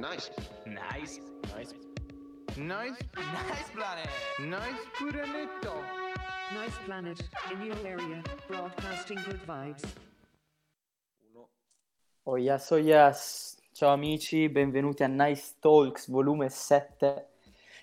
[0.00, 0.30] Nice.
[0.64, 1.20] Nice.
[1.54, 1.74] Nice.
[2.56, 4.08] Nice, Nice planet.
[4.38, 5.74] nice planetto.
[6.54, 9.82] Nice planet, in your area, broadcasting good vibes.
[12.22, 13.58] Oh yes, oh yes.
[13.72, 17.28] Ciao amici, benvenuti a Nice Talks volume 7,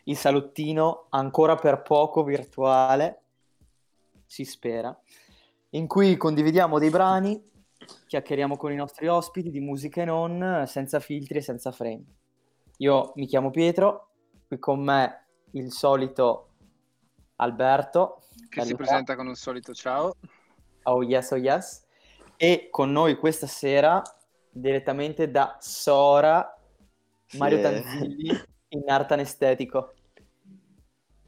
[0.06, 3.22] il salottino ancora per poco virtuale,
[4.26, 5.00] si spera,
[5.70, 7.40] in cui condividiamo dei brani,
[8.08, 12.04] chiacchieriamo con i nostri ospiti di musica e non, senza filtri e senza frame.
[12.78, 14.10] Io mi chiamo Pietro,
[14.48, 16.50] qui con me il solito
[17.38, 18.22] Alberto.
[18.50, 20.14] che si presenta con un solito ciao.
[20.84, 21.86] Oh yes, oh yes.
[22.36, 24.02] E con noi questa sera,
[24.50, 26.56] direttamente da Sora,
[27.34, 27.64] Mario Sì.
[27.64, 29.94] Tanzilli in arte anestetico.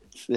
[0.09, 0.33] Sì.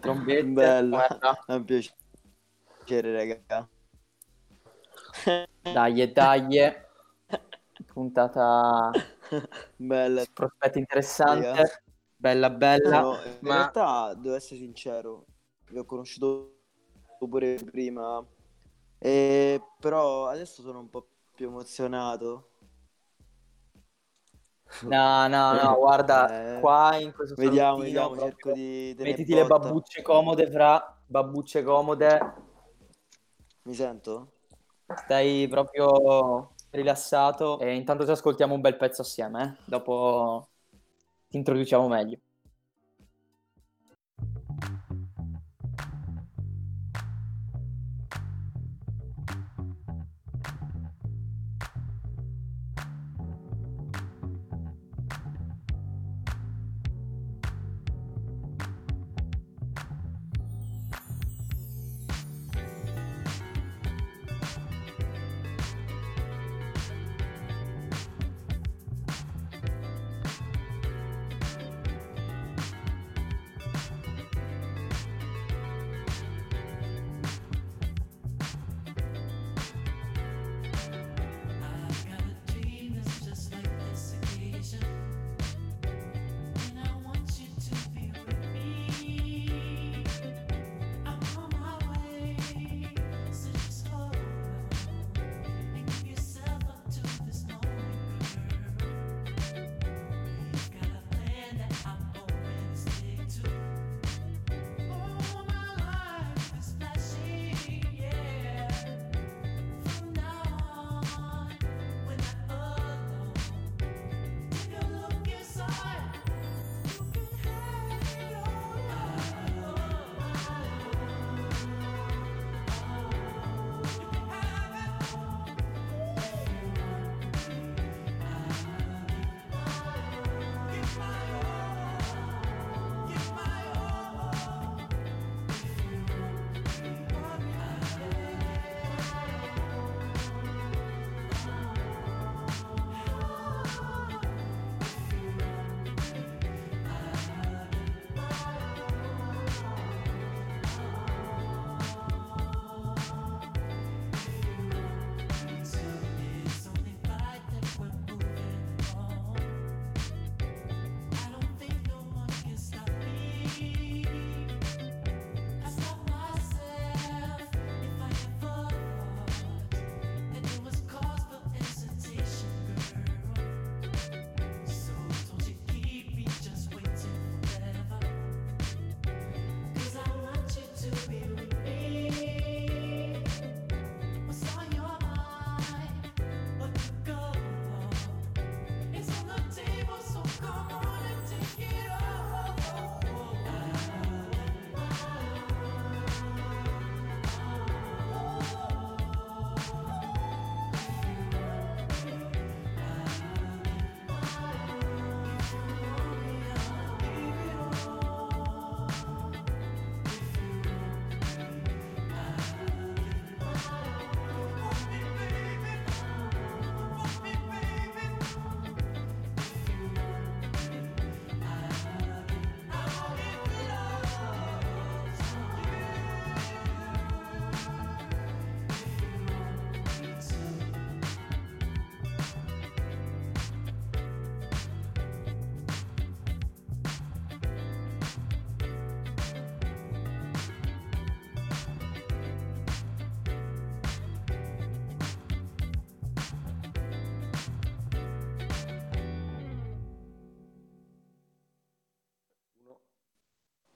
[0.00, 0.98] Trombette, Bello.
[1.46, 3.68] È un piacere, raga.
[5.74, 6.74] Dai, dai.
[7.92, 8.92] Puntata
[9.76, 10.24] Bella.
[10.32, 11.46] prospetti interessante.
[11.46, 11.64] Raga.
[12.16, 13.00] Bella, bella.
[13.00, 15.24] No, in Ma- realtà, devo essere sincero,
[15.70, 16.54] vi ho conosciuto
[17.18, 18.24] pure prima,
[18.98, 19.60] e...
[19.80, 22.50] però adesso sono un po' più emozionato.
[24.82, 29.42] No, no, no, guarda, Eh, qua in questo Vediamo, vediamo, proprio cerco di Mettiti le
[29.46, 29.58] botta.
[29.58, 32.34] babbucce comode, fra babbucce comode.
[33.64, 34.35] Mi sento?
[34.94, 39.62] Stai proprio rilassato e intanto ci ascoltiamo un bel pezzo assieme, eh?
[39.64, 40.48] Dopo
[41.28, 42.18] ti introduciamo meglio.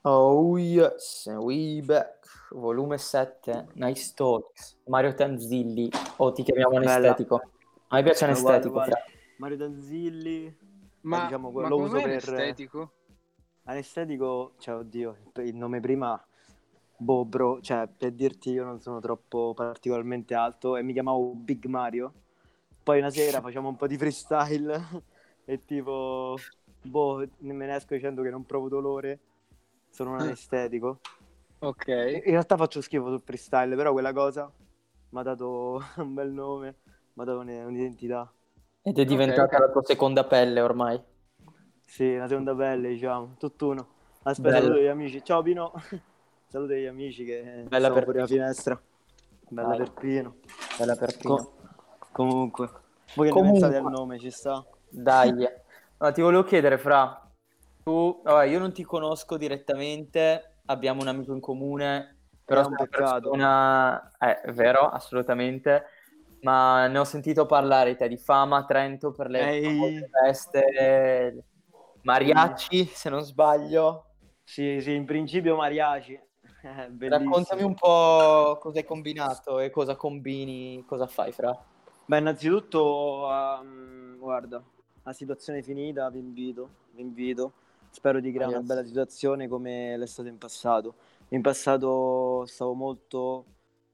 [0.03, 2.25] Oh yes, we back.
[2.51, 4.75] Volume 7, Nice Talks.
[4.87, 6.91] Mario Tanzilli, o ti chiamiamo Bella.
[6.95, 7.35] anestetico?
[7.87, 8.69] A me piace Uguale, anestetico.
[8.69, 8.91] uguale.
[8.91, 9.01] fra.
[9.37, 10.57] Mario Tanzilli.
[11.01, 12.91] Ma, diciamo, ma lo uso per- l'estetico?
[13.65, 16.21] Anestetico, cioè, oddio, il- il nome prima,
[16.97, 21.65] boh, bro, cioè, per dirti io non sono troppo particolarmente alto e mi chiamavo Big
[21.65, 22.11] Mario.
[22.83, 25.03] Poi una sera facciamo un po' di freestyle
[25.45, 26.35] e tipo,
[26.81, 29.19] boh, me ne esco dicendo che non provo dolore,
[29.91, 30.99] sono un anestetico.
[31.59, 31.87] Ok.
[31.87, 34.51] In realtà faccio schifo sul freestyle, però quella cosa
[35.09, 36.75] mi ha dato un bel nome,
[37.13, 38.31] mi ha dato un- un'identità.
[38.83, 39.59] Ed è diventata ok.
[39.59, 41.01] la tua seconda pelle ormai.
[41.85, 43.87] Sì, una seconda pelle, diciamo, tutt'uno.
[44.23, 44.61] Aspetta, Bella.
[44.61, 45.23] saluto gli amici.
[45.23, 45.73] Ciao Pino.
[46.47, 48.81] Saluto gli amici che Bella sono per fuori la finestra.
[49.49, 49.77] Bella Dai.
[49.77, 50.35] per Pino.
[50.77, 51.35] Bella per Pino.
[51.35, 51.53] Co-
[52.11, 52.69] comunque.
[53.13, 53.67] Voi che Comunque.
[53.67, 54.19] ne pensate del nome?
[54.19, 54.65] Ci sta?
[54.89, 55.33] Dai.
[56.01, 57.30] No, ti volevo chiedere, Fra,
[57.83, 62.75] tu, vabbè, io non ti conosco direttamente, abbiamo un amico in comune, però È un
[62.75, 63.29] peccato.
[63.29, 64.11] persona...
[64.17, 65.85] eh, è vero, assolutamente,
[66.41, 70.05] ma ne ho sentito parlare di te, di fama a Trento per le Ehi.
[70.09, 71.43] feste,
[72.01, 74.05] mariachi, se non sbaglio.
[74.43, 76.19] Sì, sì, in principio Mariaci.
[76.99, 81.57] Raccontami un po' cosa hai combinato e cosa combini, cosa fai, Fra.
[82.05, 84.61] Beh, innanzitutto, ehm, guarda,
[85.03, 87.53] la situazione è finita, vi invito, vi invito.
[87.91, 90.95] Spero di creare una bella situazione come l'è stato in passato.
[91.29, 93.45] In passato stavo molto...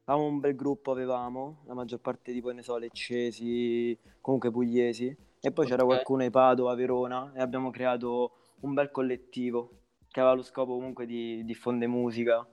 [0.05, 5.13] Avevamo un bel gruppo, avevamo, la maggior parte tipo, ne so, leccesi, comunque pugliesi.
[5.41, 5.89] E poi c'era Ok.
[5.89, 9.69] qualcuno di Padova, Verona, e abbiamo creato un bel collettivo
[10.09, 12.47] che aveva lo scopo comunque di diffondere musica,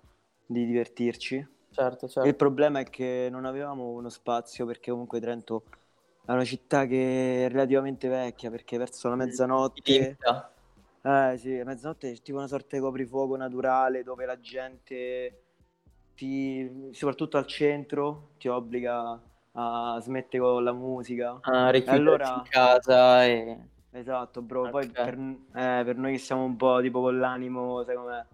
[0.45, 1.47] di divertirci.
[1.71, 2.35] Certo, Il certo.
[2.35, 5.63] problema è che non avevamo uno spazio perché comunque Trento
[6.25, 10.54] è una città che è relativamente vecchia perché verso la mezzanotte, limita.
[11.05, 15.43] Eh sì, a mezzanotte è tipo una sorta di coprifuoco naturale dove la gente
[16.15, 19.21] ti, soprattutto al centro, ti obbliga
[19.53, 21.39] a smettere con la musica.
[21.43, 23.69] Ah, richiudersi allora- in casa e...
[23.91, 24.71] Esatto, bro.
[24.71, 28.25] Poi per, eh, per noi che siamo un po' tipo con l'animo, sai com'è?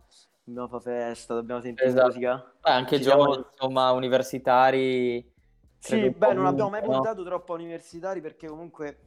[0.43, 2.07] Dobbiamo fare festa, dobbiamo sentire Esatto.
[2.07, 2.55] musica.
[2.63, 5.31] Beh, anche Ci giovani, siamo- insomma, universitari.
[5.79, 7.01] Sì, beh, non abbiamo mai ovunque, no?
[7.03, 8.99] puntato troppo a universitari perché comunque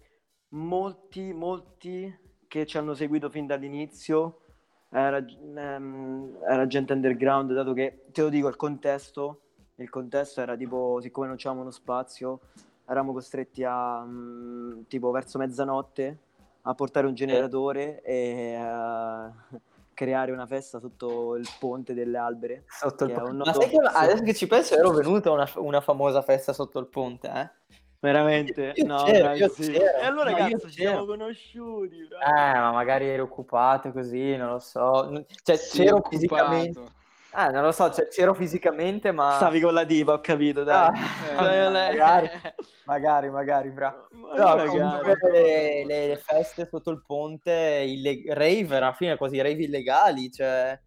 [0.50, 2.16] molti, molti
[2.54, 4.42] che ci hanno seguito fin dall'inizio
[4.92, 9.40] era, ehm, era gente underground, dato che, te lo dico, il contesto,
[9.78, 12.42] il contesto era tipo, siccome non c'avevamo uno spazio,
[12.86, 16.20] eravamo costretti a, mm, tipo, verso mezzanotte
[16.62, 19.34] a portare un generatore e a
[19.96, 22.66] creare una festa sotto il ponte delle albere.
[22.68, 23.34] Sotto il ponte.
[23.34, 26.78] Ma sai che adesso che ci penso ero venuta a una, una famosa festa sotto
[26.78, 27.50] il ponte, eh?
[28.04, 28.74] Veramente?
[28.76, 29.98] Io no, c'ero, io c'ero.
[29.98, 32.60] E allora No, cazzo, ci siamo conosciuti, Eh, bravo.
[32.60, 35.24] ma magari eri occupato così, non lo so.
[35.42, 36.10] Cioè, Sì, c'ero occupato.
[36.18, 36.80] fisicamente.
[37.36, 39.32] Eh, non lo so, cioè, c'ero fisicamente, ma...
[39.38, 40.90] Stavi con la diva, ho capito, Ah, dai.
[40.92, 42.30] Eh, Cioè, lei- magari,
[42.86, 44.08] magari, magari, bravo.
[44.12, 44.68] No, magari.
[44.68, 50.30] comunque le, le- le feste sotto il ponte, illeg- rave, alla fine quasi rave illegali,
[50.30, 50.78] cioè...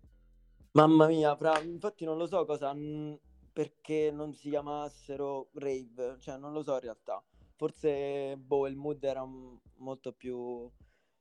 [0.73, 3.19] Mamma mia, fra- infatti non lo so cosa, mh,
[3.57, 7.25] perché non si chiamassero rave, cioè non lo so in realtà.
[7.55, 10.71] Forse, boh, il mood era m- molto più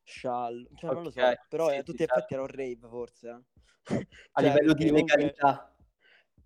[0.03, 2.33] sciallo, cioè non lo so, però sì, a tutti sì, gli effetti certo.
[2.33, 3.39] era un rave forse, eh.
[4.33, 5.75] A Cioè, livello di comunque- legalità.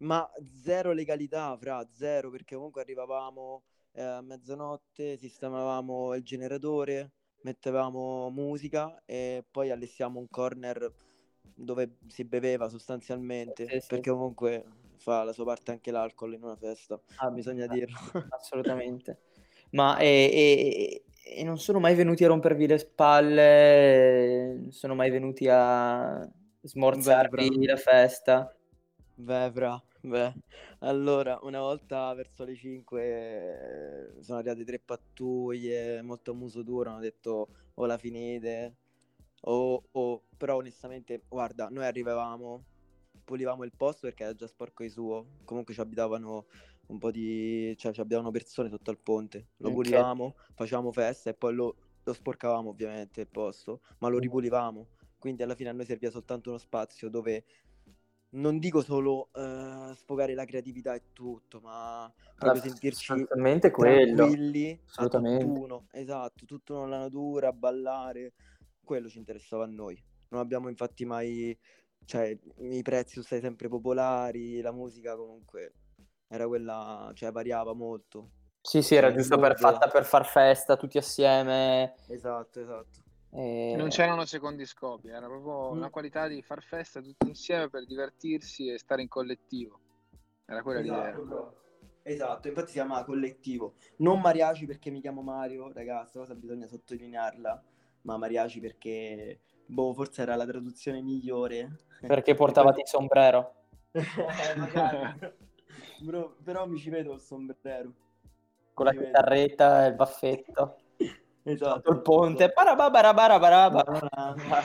[0.01, 0.29] Ma
[0.61, 9.01] zero legalità, fra, zero, perché comunque arrivavamo eh, a mezzanotte, sistemavamo il generatore, mettevamo musica
[9.05, 10.93] e poi allestiamo un corner
[11.41, 13.87] dove si beveva sostanzialmente, Sì, sì.
[13.87, 14.63] perché comunque
[14.99, 17.97] fa la sua parte anche l'alcol in una festa, Ah, bisogna eh, dirlo.
[18.29, 19.19] Assolutamente.
[19.71, 25.09] Ma e, e- e non sono mai venuti a rompervi le spalle, non sono mai
[25.11, 26.27] venuti a
[26.61, 27.65] smorzarvi bravo.
[27.65, 28.53] la festa.
[29.15, 30.33] Beh, fra, beh.
[30.79, 36.99] Allora, una volta verso le 5 sono arrivate tre pattuglie, molto a muso duro, hanno
[37.01, 38.77] detto o la finite
[39.41, 42.65] o, o- però onestamente, guarda, noi arrivavamo,
[43.29, 46.47] pulivamo il posto perché era già sporco di suo, comunque ci abitavano
[46.87, 49.71] un po' di, cioè ci abitavano persone sotto al ponte, lo Ok.
[49.71, 54.19] pulivamo, facevamo festa e poi lo, lo sporcavamo ovviamente il posto, ma lo Mm.
[54.19, 57.45] ripulivamo, quindi alla fine a noi serviva soltanto uno spazio dove
[58.31, 64.31] non dico solo eh, sfogare la creatività e tutto, ma proprio sentirci Sostanzialmente quello.
[64.31, 65.07] tranquilli, a assolutamente.
[65.07, 68.33] tutt'uno, esatto, tutto nella natura, a ballare,
[68.83, 70.03] quello ci interessava a noi.
[70.29, 71.57] Non abbiamo infatti mai,
[72.05, 75.73] cioè i prezzi sono stati sempre popolari, la musica comunque
[76.27, 78.31] era quella, cioè variava molto.
[78.61, 81.95] Sì, sì, era il giusto per, fatta per far festa tutti assieme.
[82.07, 82.99] Esatto, esatto.
[83.31, 85.77] E- Non c'erano secondi scopi, era proprio Mm.
[85.77, 89.79] una qualità di far festa tutti insieme per divertirsi e stare in collettivo.
[90.45, 91.09] Era quella l'idea.
[91.09, 91.57] Esatto, bro.
[92.01, 93.75] Esatto, infatti si chiama collettivo.
[93.97, 97.63] Non mariachi perché mi chiamo Mario, ragazzi, cosa bisogna sottolinearla,
[98.01, 101.79] ma mariachi perché, boh, forse era la traduzione migliore.
[102.01, 103.53] Perché portavate il sombrero.
[103.91, 105.33] Eh.
[106.01, 107.91] Bro, però mi ci vedo il sombrero.
[108.73, 110.77] Con la Mi chitarretta e il baffetto.
[111.43, 111.91] Esatto.
[111.91, 112.51] Il ponte.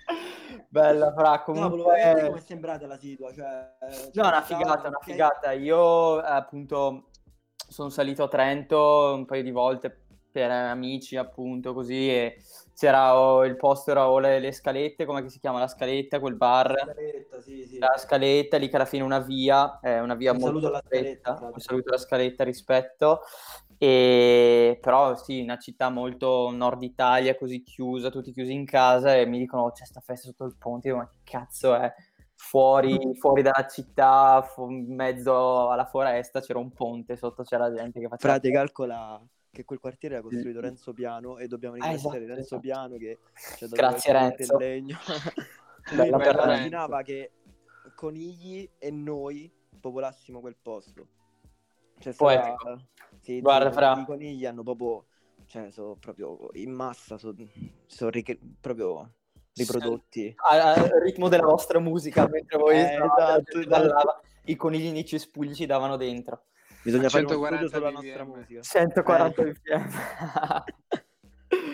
[0.70, 2.24] Bella, fra, comunque...
[2.28, 3.34] come è sembrata la situa?
[3.34, 3.78] Cioè,
[4.14, 5.52] No, una cioè, figata, una figata.
[5.54, 7.10] Io appunto
[7.56, 12.38] sono salito a Trento un paio di volte per amici, appunto, così e
[12.76, 16.36] c'era o il posto era o le, le scalette, come si chiama la scaletta, quel
[16.36, 16.76] bar.
[16.80, 17.78] Scaletta, sì, sì.
[17.78, 21.52] La scaletta, lì che alla fine una via, è una via Un molto saluto scaletta,
[21.54, 23.22] un saluto alla scaletta, rispetto.
[23.78, 29.26] E però sì, una città molto nord Italia, così chiusa, tutti chiusi in casa e
[29.26, 31.92] mi dicono "Oh, c'è sta festa sotto il ponte, Io, ma che cazzo è?
[32.36, 38.08] Fuori, fuori dalla città, in mezzo alla foresta c'era un ponte, sotto c'era gente che
[38.08, 38.34] faceva...
[38.34, 39.20] Frate, calcola
[39.52, 42.62] che quel quartiere era costruito Renzo Piano e dobbiamo Ah, ringraziare esatto, Renzo esatto.
[42.62, 43.20] Piano che
[43.58, 44.54] ci ha dato Grazie, Renzo.
[44.54, 44.98] in legno.
[45.94, 47.32] Lui immaginava che
[47.96, 51.08] conigli e noi popolassimo quel posto.
[52.00, 52.58] Cioè, Poetico.
[52.64, 52.80] sarà-
[53.20, 54.00] sì, Guarda, fra.
[54.00, 55.06] i conigli hanno proprio,
[55.48, 57.36] cioè, sono proprio in massa, sono,
[58.62, 59.12] proprio
[59.54, 60.34] riprodotti.
[60.38, 64.22] Al ritmo della vostra musica, mentre voi Eh, esatto, esatto.
[64.46, 66.44] i conigli nei cespugli ci davano dentro.
[66.84, 68.38] Bisogna fare uno 140 studio sulla nostra BPM.
[68.38, 68.62] musica.
[68.62, 69.52] 140 Eh.
[69.52, 69.90] bpm.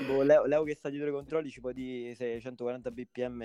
[0.08, 3.44] Boh, Leo, Leo che sta dietro i controlli ci può dire se 140 bpm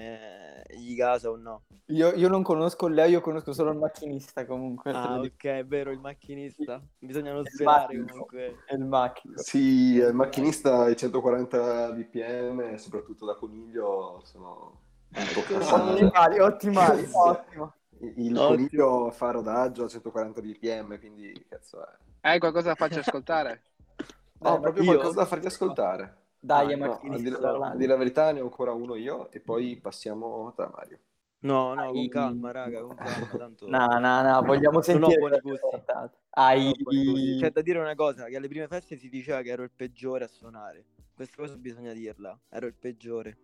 [0.78, 1.64] gli casa o no.
[1.86, 4.92] Io, io non conosco Leo, io conosco solo il macchinista comunque.
[4.92, 5.34] Ah, dico.
[5.34, 6.80] ok, è vero, il macchinista.
[6.98, 8.04] Bisogna non macchino.
[8.06, 8.62] comunque.
[8.64, 9.34] È il macchino.
[9.36, 14.80] Sì, il macchinista ai 140 bpm, e soprattutto da coniglio, sono
[15.14, 15.90] un po' Sono casati.
[16.04, 17.74] ottimali, ottimali, ottimo.
[18.02, 18.46] Il Ottimo.
[18.46, 21.96] coniglio fa rodaggio a 140 bpm, quindi cazzo è.
[22.22, 23.62] Hai qualcosa da farci ascoltare?
[24.44, 26.16] Ho Dai, proprio io- qualcosa da farti ascoltare.
[26.40, 29.40] Dai, Ah, no, a dire, a dire la verità ne ho ancora uno io e
[29.40, 30.98] poi passiamo da Mario.
[31.42, 33.66] No, no, con Ai- calma, raga, con calma, tanto...
[33.66, 35.82] No, no, no, vogliamo Non ho sentire buoni gusti.
[36.54, 37.34] Non ho buoni gusti.
[37.36, 40.24] C'è da dire una cosa, che alle prime feste si diceva che ero il peggiore
[40.24, 40.84] a suonare.
[41.14, 43.36] Questa cosa bisogna dirla, ero il peggiore.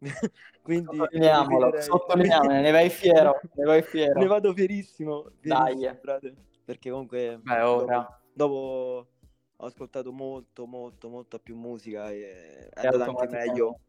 [0.62, 0.96] Quindi...
[0.96, 4.18] Sottolineiamolo, sottolineiamolo, ne vai fiero, ne vai fiero.
[4.18, 5.30] Ne vado fierissimo.
[5.40, 5.76] Dai.
[5.76, 6.34] fierissimo, frate.
[6.64, 7.38] Perché comunque...
[7.42, 8.20] Beh, ora.
[8.32, 9.06] Dopo
[9.56, 13.80] ho ascoltato molto, molto, molto più musica e è andata anche meglio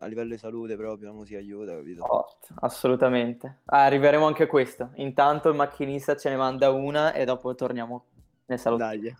[0.00, 2.04] a livello di salute proprio, la musica aiuta, capito?
[2.04, 3.60] Forte, assolutamente.
[3.66, 4.90] Ah, arriveremo anche a questo.
[4.94, 8.04] Intanto il macchinista ce ne manda una e dopo torniamo
[8.46, 8.84] nel salotto.
[8.84, 9.16] Dai.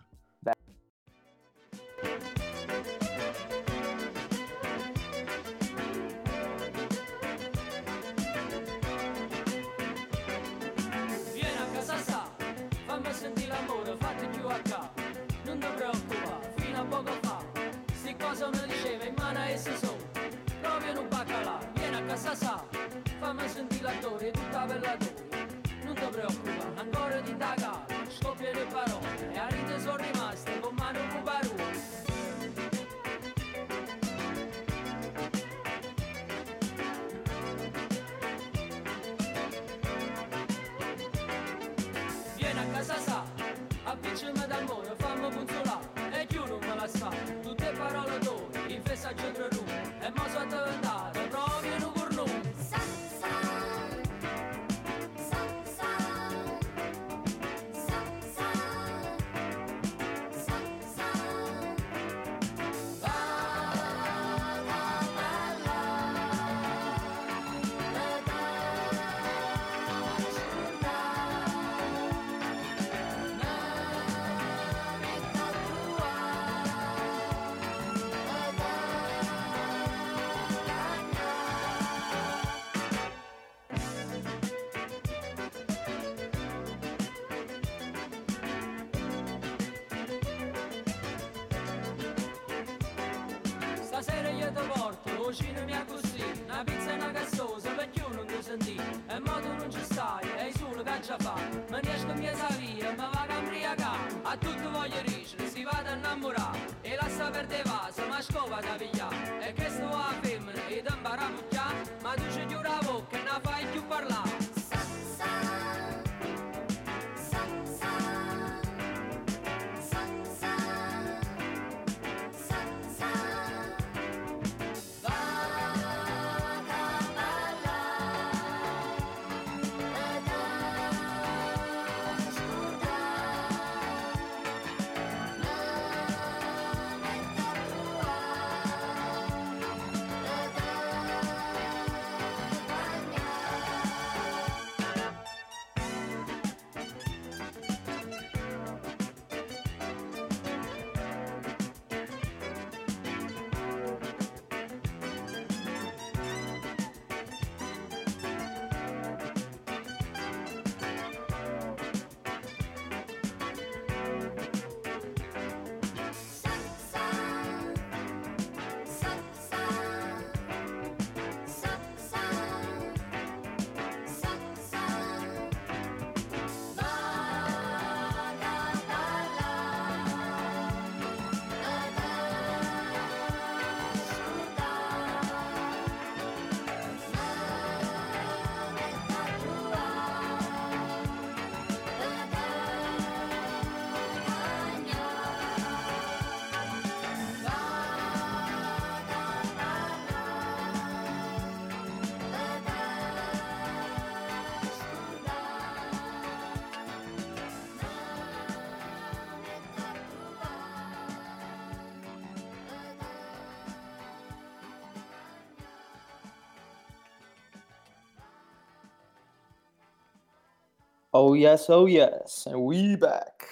[221.21, 223.45] Oh yes, oh yes, and we back.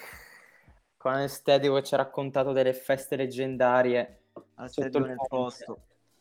[0.96, 4.20] Con Anestedio che ci ha raccontato delle feste leggendarie.
[4.54, 5.28] Anestetico nel ponte.
[5.28, 5.80] posto.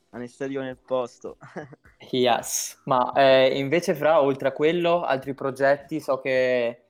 [0.09, 1.37] Anestetico nel posto.
[2.11, 2.81] Yes.
[2.83, 6.89] Ma eh, invece fra, oltre a quello, altri progetti, so che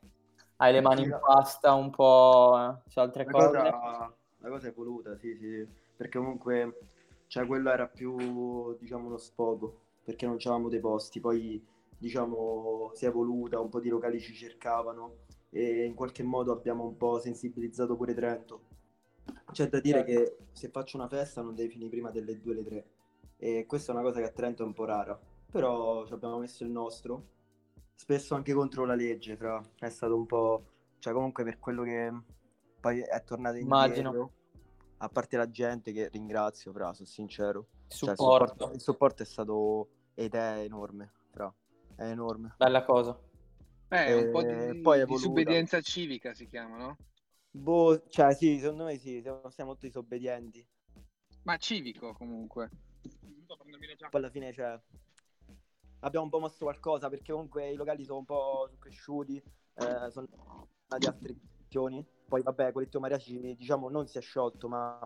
[0.55, 3.57] hai le mani in pasta un po', eh, c'è altre La cose.
[3.59, 5.67] cosa, la cosa è voluta, sì, sì, sì.
[5.95, 6.79] Perché comunque,
[7.27, 11.19] cioè, quello era più, diciamo, uno sfogo, perché non c'avevamo dei posti.
[11.19, 11.63] Poi,
[11.97, 16.85] diciamo, si è evoluta, un po' di locali ci cercavano e in qualche modo abbiamo
[16.85, 18.61] un po' sensibilizzato pure Trento.
[19.51, 22.63] C'è da dire che se faccio una festa non devi finire prima delle 2 alle
[22.63, 22.87] 3
[23.37, 26.39] e questa è una cosa che a Trento è un po' rara, però ci abbiamo
[26.39, 27.27] messo il nostro,
[27.95, 29.61] spesso anche contro la legge, fra.
[29.77, 30.65] È stato un po',
[30.99, 32.11] cioè comunque per quello che
[32.79, 34.09] poi è tornato Immagino.
[34.09, 34.31] indietro,
[34.97, 37.67] a parte la gente che ringrazio, fra, sono sincero.
[37.87, 41.53] Cioè, il Supporto, supporto, il supporto è stato ed è enorme, fra.
[41.97, 42.53] È enorme.
[42.57, 43.19] bella cosa.
[43.89, 46.97] Eh, un po' Eh, di, poi è di disobbedienza civica si chiama, no?
[47.49, 50.63] Boh, cioè sì, secondo me sì, siamo, siamo molto disobbedienti.
[51.43, 52.69] Ma civico comunque.
[53.47, 54.79] Poi alla fine, cioè,
[56.01, 59.41] abbiamo un po' mosso qualcosa perché comunque i locali sono un po' cresciuti,
[59.73, 60.27] eh, sono
[60.89, 62.05] nati altre edizioni.
[62.27, 64.99] Poi vabbè, Collettivo Mariachi, diciamo, non si è sciolto, ma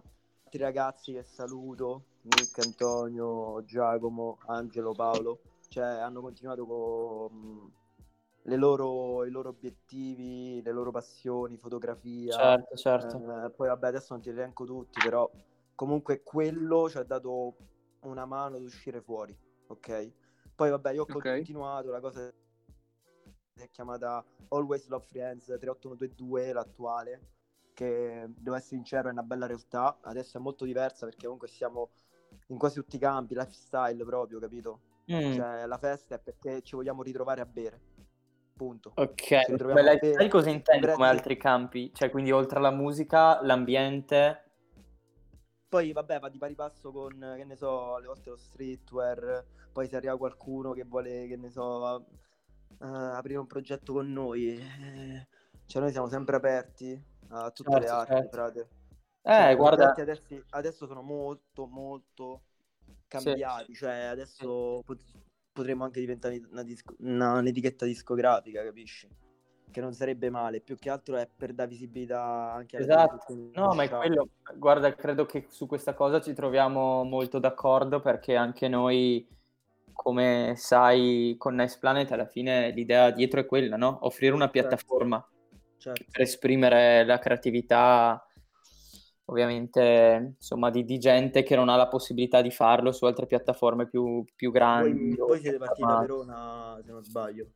[0.43, 5.39] altri ragazzi che saluto, Nick, Antonio, Giacomo, Angelo, Paolo,
[5.71, 7.71] cioè hanno continuato con
[8.43, 12.35] le loro, i loro obiettivi, le loro passioni, fotografia.
[12.35, 13.45] Certo, certo.
[13.45, 15.29] Eh, poi vabbè, adesso non ti elenco tutti, però
[15.73, 17.55] comunque quello ci ha dato
[18.01, 19.33] una mano ad uscire fuori,
[19.67, 20.11] ok?
[20.53, 21.21] Poi vabbè, io ho Ok.
[21.21, 22.29] continuato, la cosa
[23.53, 27.21] è chiamata Always Love Friends 38122, l'attuale,
[27.73, 31.91] che devo essere sincero è una bella realtà, adesso è molto diversa perché comunque siamo
[32.47, 34.90] in quasi tutti i campi, lifestyle proprio, capito?
[35.09, 37.79] Mm, Cioè la festa è perché ci vogliamo ritrovare a bere,
[38.55, 38.91] punto.
[38.95, 41.91] ok, Beh, bere, cosa intendi come altri campi?
[41.93, 44.43] Cioè, quindi oltre alla musica, l'ambiente...
[45.71, 49.87] Poi vabbè va di pari passo con, che ne so, alle volte lo streetwear, poi
[49.87, 52.05] se arriva qualcuno che vuole, che ne so,
[52.81, 55.27] eh, aprire un progetto con noi, eh,
[55.65, 58.29] cioè noi siamo sempre aperti a tutte le Certo, arti, certo.
[58.29, 58.69] frate.
[59.21, 62.41] Eh, Cioè, guarda, adesso, adesso sono molto, molto
[63.11, 65.03] cambiati, cioè adesso pot-
[65.51, 69.07] potremmo anche diventare una disco- una- un'etichetta discografica, capisci?
[69.69, 73.73] Che non sarebbe male, più che altro è per dare visibilità anche alle Esatto, no,
[73.73, 78.67] ma è quello, guarda, credo che su questa cosa ci troviamo molto d'accordo perché anche
[78.67, 79.25] noi,
[79.93, 83.99] come sai, con Nice Planet alla fine l'idea dietro è quella, no?
[84.01, 85.25] Offrire una piattaforma
[85.77, 86.05] Certo.
[86.11, 88.25] per esprimere la creatività,
[89.25, 93.87] ovviamente, insomma, di, di gente che non ha la possibilità di farlo su altre piattaforme
[93.87, 95.15] più, più grandi.
[95.15, 96.07] Voi, o voi siete partiti da formati.
[96.07, 97.47] Verona, se non sbaglio.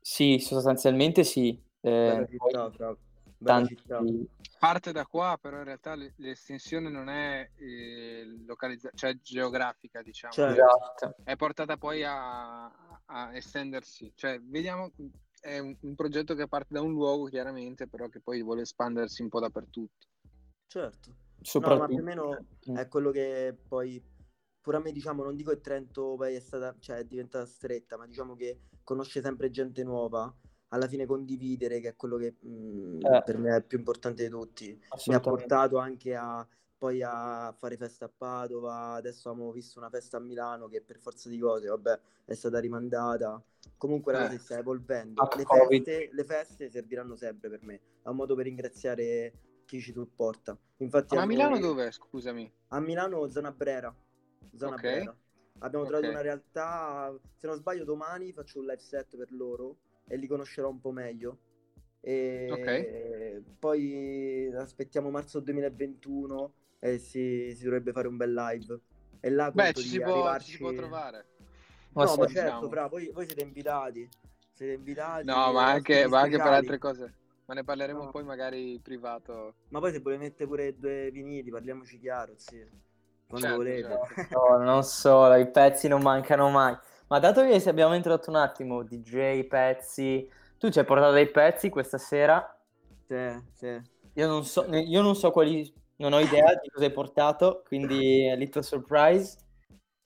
[0.00, 1.60] Sì, sostanzialmente sì.
[1.80, 2.96] Bella Eh, città, poi
[3.42, 4.00] tanti- città.
[4.58, 10.34] Parte da qua, però in realtà l'estensione non è eh, localizza- cioè geografica, diciamo.
[10.34, 10.52] Certo.
[10.52, 11.14] Esatto.
[11.24, 12.64] È portata poi a,
[13.06, 14.12] a estendersi.
[14.14, 14.90] Cioè, vediamo,
[15.40, 19.22] è un, un progetto che parte da un luogo, chiaramente, però che poi vuole espandersi
[19.22, 20.08] un po' dappertutto.
[20.70, 21.08] Certo.
[21.10, 21.86] No, ma Soprattutto.
[21.88, 24.00] più o meno è quello che poi
[24.60, 27.96] pure a me diciamo non dico che Trento poi è stata cioè è diventata stretta
[27.96, 30.32] ma diciamo che conosce sempre gente nuova
[30.68, 33.22] alla fine condividere che è quello che mm, Eh.
[33.24, 37.76] per me è più importante di tutti mi ha portato anche a poi a fare
[37.76, 41.68] festa a Padova adesso abbiamo visto una festa a Milano che per forza di cose
[41.68, 43.42] vabbè è stata rimandata
[43.78, 44.26] comunque la Eh.
[44.26, 48.34] cosa si sta evolvendo le feste, le feste serviranno sempre per me è un modo
[48.36, 49.32] per ringraziare
[49.70, 52.50] chi ci supporta infatti Ma a Milano noi- dov'è, scusami?
[52.68, 53.94] a Milano, zona Brera.
[54.56, 54.80] Zona Ok.
[54.80, 55.16] Brera.
[55.60, 55.90] Abbiamo Ok.
[55.90, 59.76] trovato una realtà, se non sbaglio domani faccio un live set per loro
[60.08, 61.38] e li conoscerò un po' meglio.
[62.00, 68.80] E poi aspettiamo marzo 2021 e si, si dovrebbe fare un bel live.
[69.20, 70.46] E là Beh, ci si, può, arrivarci...
[70.50, 71.26] ci si può trovare.
[71.92, 72.48] Ma No, ma diciamo.
[72.50, 74.08] certo, fra, voi, voi siete invitati.
[74.52, 75.26] Siete invitati.
[75.26, 77.14] No, ma anche, ospiti ma anche per altre cose.
[77.50, 78.10] Ma ne parleremo No.
[78.12, 79.54] poi magari privato.
[79.70, 82.64] Ma poi se volete mettere pure due vinili, parliamoci chiaro, sì.
[83.26, 83.98] Quando Certo, volete.
[84.30, 86.78] No, non solo, i pezzi non mancano mai.
[87.08, 91.28] Ma dato che se abbiamo introdotto un attimo DJ, pezzi, tu ci hai portato dei
[91.28, 92.56] pezzi questa sera.
[93.08, 93.82] sì, sì.
[94.12, 98.30] Io non so, io non so quali, non ho idea di cosa hai portato, quindi
[98.30, 99.36] a little surprise.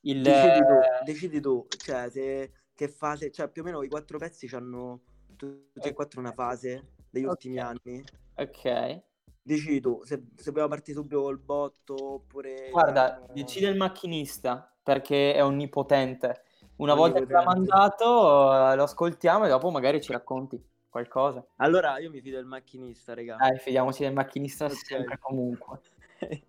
[0.01, 3.89] Il, Decidi tu, eh, decidi tu, cioè se, che fase, cioè più o meno i
[3.89, 5.01] quattro pezzi hanno
[5.37, 7.27] tutti e quattro una fase degli okay.
[7.27, 8.05] ultimi anni.
[8.35, 9.03] Ok.
[9.41, 12.71] Dici tu se, se vogliamo partire subito col botto oppure...
[12.71, 16.43] Guarda, eh, decide il macchinista perché è onnipotente.
[16.77, 21.47] Una volta che l'ha mandato eh, lo ascoltiamo e dopo magari ci racconti qualcosa.
[21.57, 23.37] Allora io mi fido del macchinista, raga.
[23.37, 24.77] Dai, fidiamoci del macchinista okay.
[24.77, 25.81] sempre comunque.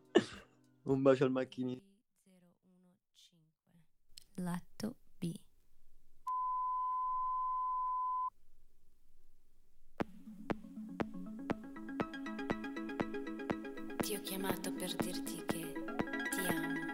[0.83, 1.83] Un bacio al macchinista.
[4.35, 4.59] La
[14.15, 15.73] ti ho chiamato per dirti che
[16.29, 16.84] ti amo.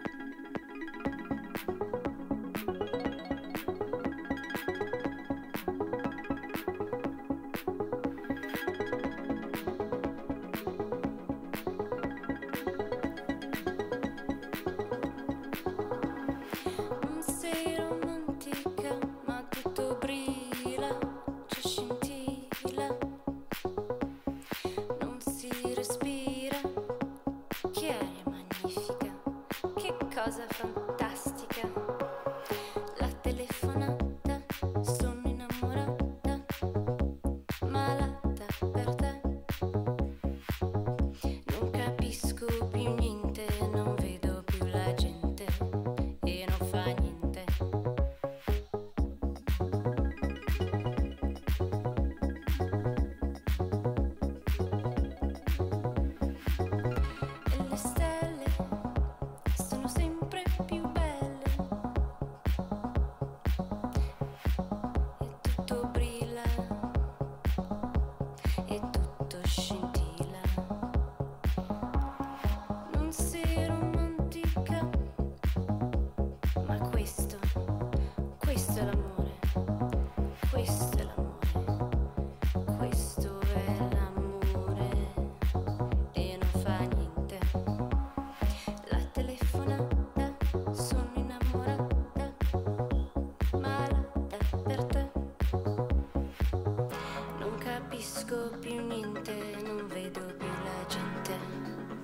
[98.31, 101.33] capisco più niente, non vedo più la gente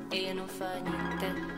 [0.09, 1.56] e non fa niente.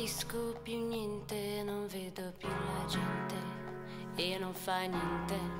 [0.00, 3.34] capisco più niente, non vedo più la gente
[4.16, 5.59] e non fa niente.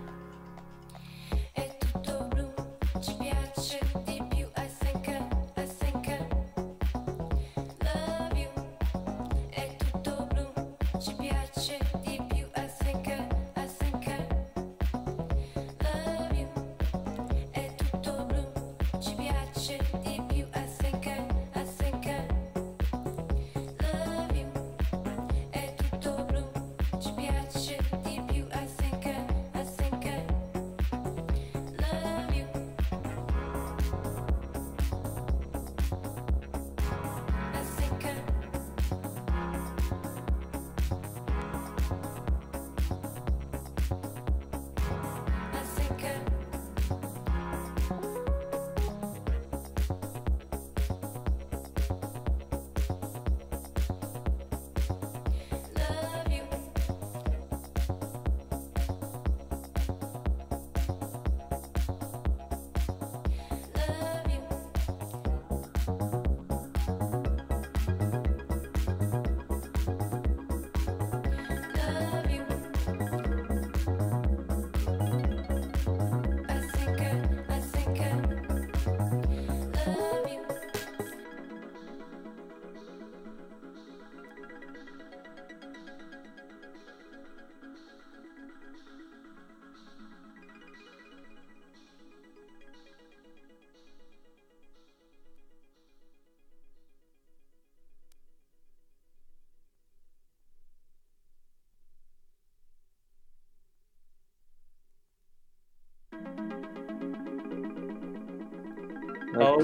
[109.41, 109.61] Oh,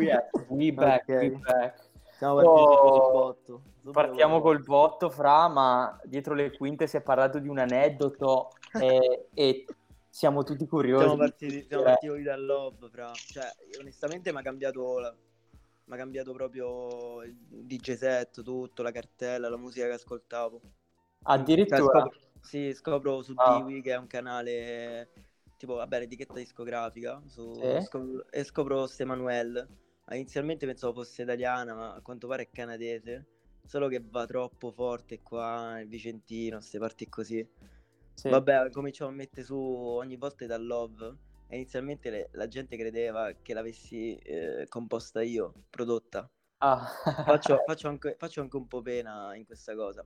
[0.00, 1.20] yes, we back, Ok.
[1.20, 1.86] we back.
[2.18, 3.36] Partiti Oh,
[3.92, 8.50] Partiamo col botto, Fra, ma dietro le quinte si è parlato di un aneddoto
[8.82, 9.64] e, e
[10.08, 11.04] siamo tutti curiosi.
[11.04, 13.12] Siamo partiti, siamo Eh, partiti dal love, fra.
[13.14, 13.44] Cioè,
[13.80, 15.16] onestamente mi ha cambiato
[15.84, 20.60] mi ha cambiato proprio il DJ set, tutto, la cartella, la musica che ascoltavo.
[20.60, 20.70] Cioè,
[21.22, 21.78] Addirittura.
[21.78, 23.56] scopro- sì, scopro su Ah.
[23.62, 25.10] Diwi che è un canale
[25.58, 27.82] tipo, vabbè, l'etichetta discografica su- Sì.
[27.82, 29.68] scopro- e scopro Ste Manuel.
[30.04, 33.26] Ah, Inizialmente pensavo fosse italiana, ma a quanto pare è canadese.
[33.66, 37.46] Solo che va troppo forte qua nel Vicentino, queste parti così.
[38.14, 38.30] Sì.
[38.30, 41.16] Vabbè, cominciamo a mettere su ogni volta da Love.
[41.48, 46.28] E inizialmente le- la gente credeva che l'avessi eh, composta io, prodotta.
[46.58, 46.86] Ah.
[47.24, 50.02] Faccio, faccio anche, faccio anche un po' pena in questa cosa.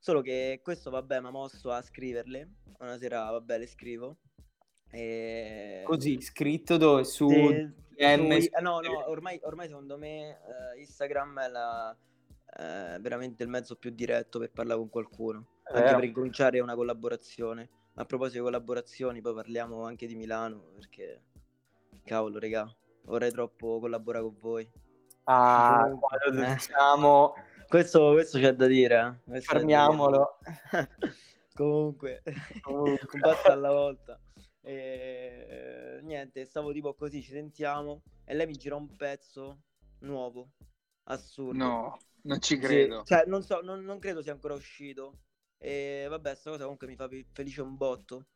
[0.00, 2.48] Solo che questo, vabbè, mi ha mosso a scriverle.
[2.78, 4.16] Una sera, vabbè, le scrivo.
[4.90, 5.82] E...
[5.84, 7.04] Così, scritto dove?
[7.04, 8.16] Su su- su- eh,
[8.60, 10.30] no, no, ormai, ormai secondo me
[10.74, 11.96] eh, Instagram è la-
[12.58, 16.74] eh, veramente il mezzo più diretto per parlare con qualcuno, È anche per incominciare una
[16.74, 17.68] collaborazione.
[17.94, 21.22] A proposito di collaborazioni, poi parliamo anche di Milano, perché
[22.04, 22.72] cavolo, regà,
[23.02, 24.70] vorrei troppo collaborare con voi.
[25.24, 26.54] Ah, Comunque, quando eh.
[26.54, 27.34] diciamo,
[27.68, 29.40] Questo, questo c'è da dire, eh.
[29.40, 30.38] Fermiamolo.
[31.54, 32.22] Comunque,
[32.62, 33.00] Comunque.
[33.12, 34.18] un passo alla volta.
[34.68, 39.62] E, niente, stavo tipo così, ci sentiamo e lei mi gira un pezzo
[40.00, 40.50] nuovo,
[41.04, 41.58] assurdo.
[41.58, 43.02] No, non ci Sì, credo.
[43.04, 45.20] cioè, non so, non, non credo sia ancora uscito.
[45.56, 48.26] E vabbè, sta cosa comunque mi fa fe- felice un botto.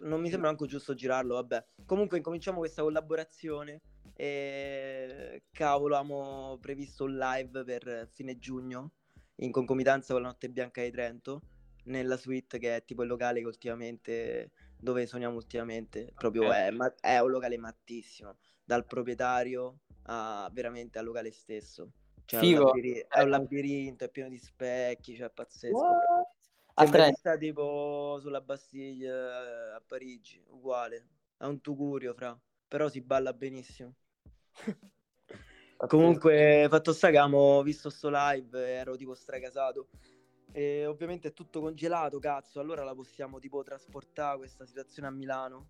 [0.00, 1.62] Non mi sembra anche giusto girarlo, vabbè.
[1.84, 3.82] Comunque incominciamo questa collaborazione
[4.14, 8.92] e cavolo, abbiamo previsto un live per fine giugno
[9.36, 11.42] in concomitanza con la Notte Bianca di Trento
[11.84, 14.50] nella suite che è tipo il locale che ultimamente
[14.82, 16.52] dove suoniamo ultimamente, proprio Ok.
[16.52, 21.92] è, ma- è un locale mattissimo, dal proprietario a veramente al locale stesso.
[22.24, 22.64] Cioè, è un Figo.
[22.64, 25.76] labiri- è un labirinto, è pieno di specchi, cioè è pazzesco.
[25.76, 26.26] What?
[26.74, 27.36] A Trento.
[27.38, 31.06] tipo sulla Bastiglia eh, a Parigi, uguale.
[31.36, 32.36] È un tugurio, fra.
[32.66, 33.94] Però si balla benissimo.
[35.76, 39.88] Comunque, fatto sta che abbiamo visto sto live, ero tipo stragasato.
[40.52, 42.60] E ovviamente è tutto congelato, cazzo.
[42.60, 45.68] Allora la possiamo tipo trasportare questa situazione a Milano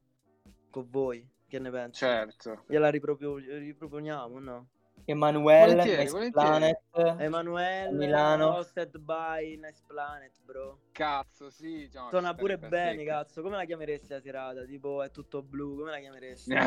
[0.71, 1.27] con voi.
[1.47, 1.99] Che ne pensi?
[2.01, 2.65] Certo.
[2.67, 4.67] Gliela riproprio- riproponiamo, no?
[5.05, 6.49] Emanuele, Volentieri, Nice volentieri.
[6.91, 7.21] Planet.
[7.21, 8.49] Emanuele, Milano.
[8.57, 10.79] hosted by Nice Planet, bro.
[10.93, 11.91] Cazzo, sì.
[11.93, 13.11] no, Suona pure bene, secco.
[13.11, 13.43] cazzo.
[13.43, 14.65] Come la chiameresti la serata?
[14.65, 16.55] Tipo, è tutto blu, come la chiameresti?
[16.55, 16.61] no,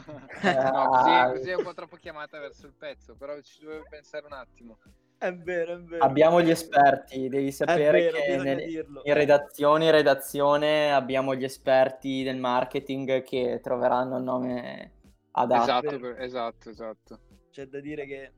[0.88, 4.32] così, così è un po' troppo chiamata verso il pezzo, però ci dovevo pensare un
[4.32, 4.78] attimo.
[5.22, 6.04] È vero, è vero.
[6.04, 12.24] Abbiamo gli esperti, devi sapere vero, che nel- in redazione, in redazione abbiamo gli esperti
[12.24, 14.92] del marketing che troveranno il nome
[15.30, 15.86] adatto.
[15.86, 17.20] Esatto, esatto, esatto.
[17.52, 18.32] C'è da dire che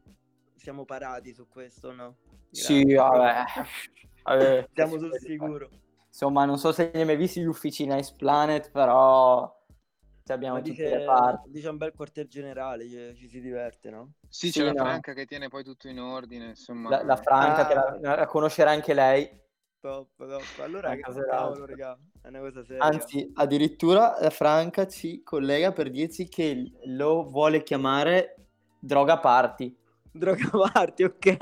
[0.56, 2.16] siamo parati su questo, no?
[2.50, 2.96] Sì, Grazie.
[3.18, 3.44] vabbè.
[4.24, 4.68] Vabbè.
[4.74, 5.70] Siamo sul sicuro.
[6.08, 9.53] Insomma, non so se ne hai mai visti gli uffici Nice Planet, però
[10.32, 11.50] abbiamo Ma tutte dice, le parti.
[11.50, 14.12] dice un bel quartier generale, ci, ci si diverte, no?
[14.28, 14.84] Sì, Sì, c'è la no.
[14.84, 16.88] Franca che tiene poi tutto in ordine, insomma.
[16.90, 17.66] La, la Franca, Ah.
[17.66, 19.42] che la, la conoscerà anche lei.
[19.80, 20.42] Top, top.
[20.62, 22.82] Allora, che cavolo, raga, è una cosa seria.
[22.84, 28.36] Anzi, addirittura la Franca ci collega per dirci che lo vuole chiamare
[28.78, 29.76] Droga Party.
[30.10, 31.36] Droga party, ok.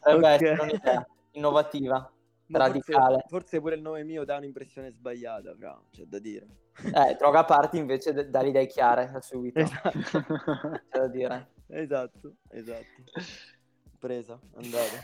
[0.00, 0.24] Potrebbe Ok.
[0.42, 2.10] essere un'idea innovativa.
[2.50, 6.46] Forse, forse pure il nome mio dà un'impressione sbagliata, però c'è da dire.
[6.82, 11.50] Eh, Droga Party invece d- dà le idee chiare da subito, Esatto, c'è da dire.
[11.68, 13.02] esatto, esatto.
[13.98, 14.96] Presa, andata.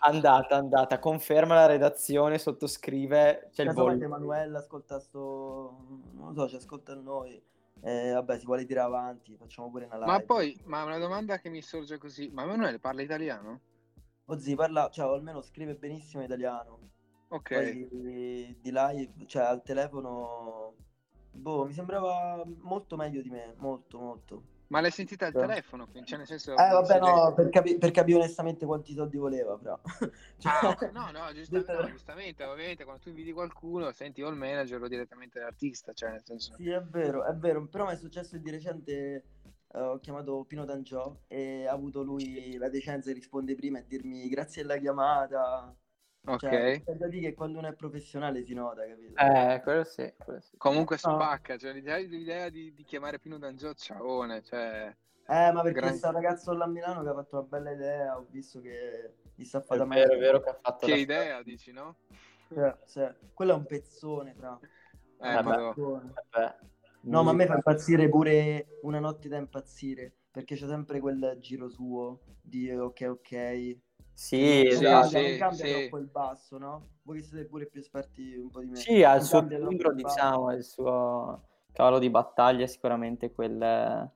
[0.00, 3.92] Andata, andata, conferma la redazione, sottoscrive, c'è il volo.
[3.92, 5.78] Emanuele ascolta sto...
[6.12, 7.40] non lo so, ci ascolta a noi.
[7.82, 10.10] Eh, vabbè, si vuole tirare avanti, facciamo pure una live.
[10.10, 13.60] Ma poi, ma una domanda che mi sorge così, ma Emanuele parla italiano?
[14.26, 16.90] Ozzy parla, cioè, o almeno scrive benissimo italiano.
[17.28, 17.52] Ok.
[17.52, 17.88] Poi
[18.60, 20.74] di, live, cioè al telefono,
[21.30, 24.42] boh, mi sembrava molto meglio di me, molto, molto.
[24.68, 25.38] Ma l'hai sentita al Sì.
[25.38, 25.88] telefono?
[26.02, 26.52] Cioè, nel senso...
[26.52, 29.78] Eh, vabbè, no, per, capi- per capire onestamente quanti soldi voleva, però.
[30.38, 34.34] Cioè, Ah, no, no, giustamente, no, giustamente, ovviamente quando tu invidi qualcuno senti o il
[34.36, 36.54] manager o direttamente l'artista, cioè nel senso...
[36.56, 39.24] Sì, è vero, è vero, però mi è successo di recente,
[39.80, 44.28] ho chiamato Pino D'Angiò e ha avuto lui la decenza di rispondere prima e dirmi
[44.28, 45.74] grazie alla chiamata.
[46.28, 46.40] Ok.
[46.40, 49.14] Cioè, c'è da dire che quando uno è professionale si nota, capito?
[49.16, 50.56] Eh, quello sì, quello sì.
[50.56, 51.14] Comunque No.
[51.14, 54.94] spacca, cioè l'idea, l'idea di, di chiamare Pino D'Angio ciaone, cioè...
[55.28, 58.26] Eh, ma perché sta ragazzo là a Milano che ha fatto una bella idea, ho
[58.28, 61.72] visto che gli sta È fatta vero, è vero che ha fatto Che idea, dici,
[61.72, 61.96] no?
[62.48, 63.08] Sì, sì.
[63.34, 64.58] Quello è un pezzone, fra.
[64.62, 65.42] Eh, Vabbè.
[65.42, 65.68] madò.
[65.68, 66.12] Pezzone.
[66.30, 66.56] Vabbè.
[67.08, 71.36] No, ma a me fa impazzire pure Una notte da impazzire, perché c'è sempre quel
[71.40, 73.76] giro suo di ok ok.
[74.12, 75.08] Sì, non sì, esatto.
[75.08, 75.70] cambia, non sì, cambia sì.
[75.72, 76.88] troppo il basso, no?
[77.02, 78.76] Voi che siete pure più esperti un po' di me.
[78.76, 81.42] Sì, ha il Non suo timbro, diciamo, il suo
[81.72, 84.10] cavallo di battaglia è sicuramente quel,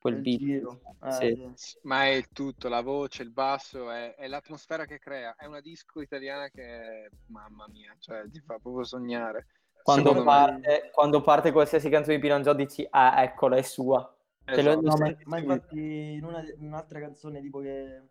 [0.00, 0.38] quel beat.
[0.38, 0.80] giro.
[1.04, 1.52] Eh, Sì.
[1.54, 1.78] sì.
[1.82, 5.34] Ma è il tutto, la voce, il basso, è, è l'atmosfera che crea.
[5.36, 9.46] È una disco italiana che, è- mamma mia, cioè ti fa proprio sognare.
[9.88, 14.00] Quando parte, quando parte qualsiasi canzone di Pino Gio dici, ah, eccola, è sua.
[14.44, 14.80] Lo- Esatto.
[14.80, 18.02] lo No, ma, ma infatti in, una- in un'altra canzone tipo che,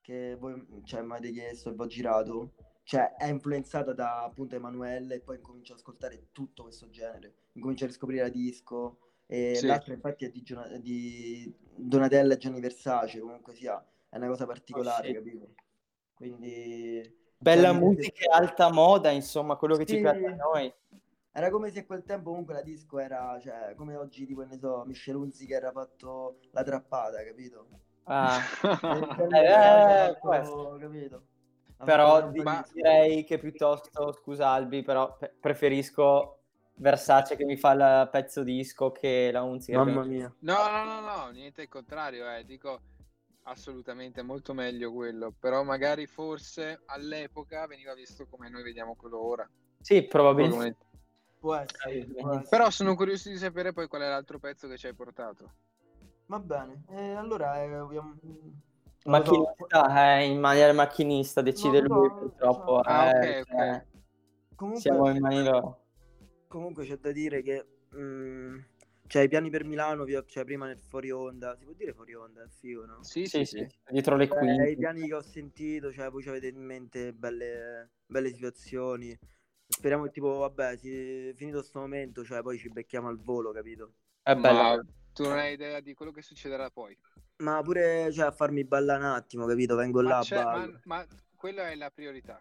[0.00, 2.52] che voi cioè, mi avete chiesto e vi ho girato,
[2.84, 7.84] cioè è influenzata da appunto Emanuele e poi incomincio ad ascoltare tutto questo genere, incomincio
[7.84, 9.66] a riscoprire la disco e Sì.
[9.66, 14.46] l'altra infatti è di, Giona- di Donatella e Gianni Versace, comunque sia, è una cosa
[14.46, 15.16] particolare, Oh, sì.
[15.16, 15.54] capito?
[16.14, 17.20] Quindi...
[17.38, 20.00] Bella cioè, musica e alta moda, insomma, quello che ci Sì.
[20.00, 20.72] piace a noi.
[21.34, 24.58] Era come se a quel tempo comunque la disco era, cioè, come oggi tipo, ne
[24.58, 27.66] so, Michelunzi che era fatto la trappata, capito?
[28.04, 28.38] Ah,
[28.82, 28.98] Eh,
[29.40, 30.76] eh, fatto, questo.
[30.78, 31.22] capito?
[31.84, 36.36] Però di- la- direi che piuttosto, scusa Albi, però pe- preferisco
[36.74, 39.72] Versace che mi fa il pezzo disco che la Unzi.
[39.72, 40.32] Mamma mia.
[40.40, 42.80] No, no, no, no, niente al contrario, eh, dico
[43.44, 49.48] assolutamente molto meglio quello, però magari forse all'epoca veniva visto come noi vediamo quello ora.
[49.80, 50.91] Sì, probabilmente.
[51.42, 52.46] Può essere, può essere.
[52.50, 55.50] Però sono curioso di sapere poi qual è l'altro pezzo che ci hai portato.
[56.26, 58.14] Va bene, e allora eh, abbiamo...
[58.22, 58.30] lo
[59.00, 59.10] so.
[59.10, 62.78] Macchinista, eh, in maniera macchinista decide lo lui so, purtroppo.
[62.78, 63.56] Ah, eh, ok, ok.
[63.56, 63.84] cioè,
[64.54, 65.80] Comunque, Siamo in mani loro.
[66.46, 67.66] comunque c'è da dire che...
[67.96, 68.58] mm,
[69.08, 72.44] cioè, i piani per Milano, cioè, prima nel fuori onda, si può dire fuori onda,
[72.44, 73.02] è figo, no?
[73.02, 73.76] Sì, Sì, sì, sì, sì.
[73.90, 74.70] dietro le Eh, quinte.
[74.70, 79.18] I piani che ho sentito, cioè voi ci avete in mente belle, belle situazioni.
[79.74, 83.92] Speriamo che tipo, vabbè, si, finito sto momento, cioè poi ci becchiamo al volo, capito?
[84.22, 84.58] È bello.
[84.62, 84.80] Ma
[85.12, 86.96] tu non hai idea di quello che succederà poi.
[87.38, 89.74] Ma pure, cioè, a farmi ballare un attimo, capito?
[89.74, 90.80] Vengo là, Ma, c'è- ballo.
[90.84, 92.40] ma, ma quella è la priorità.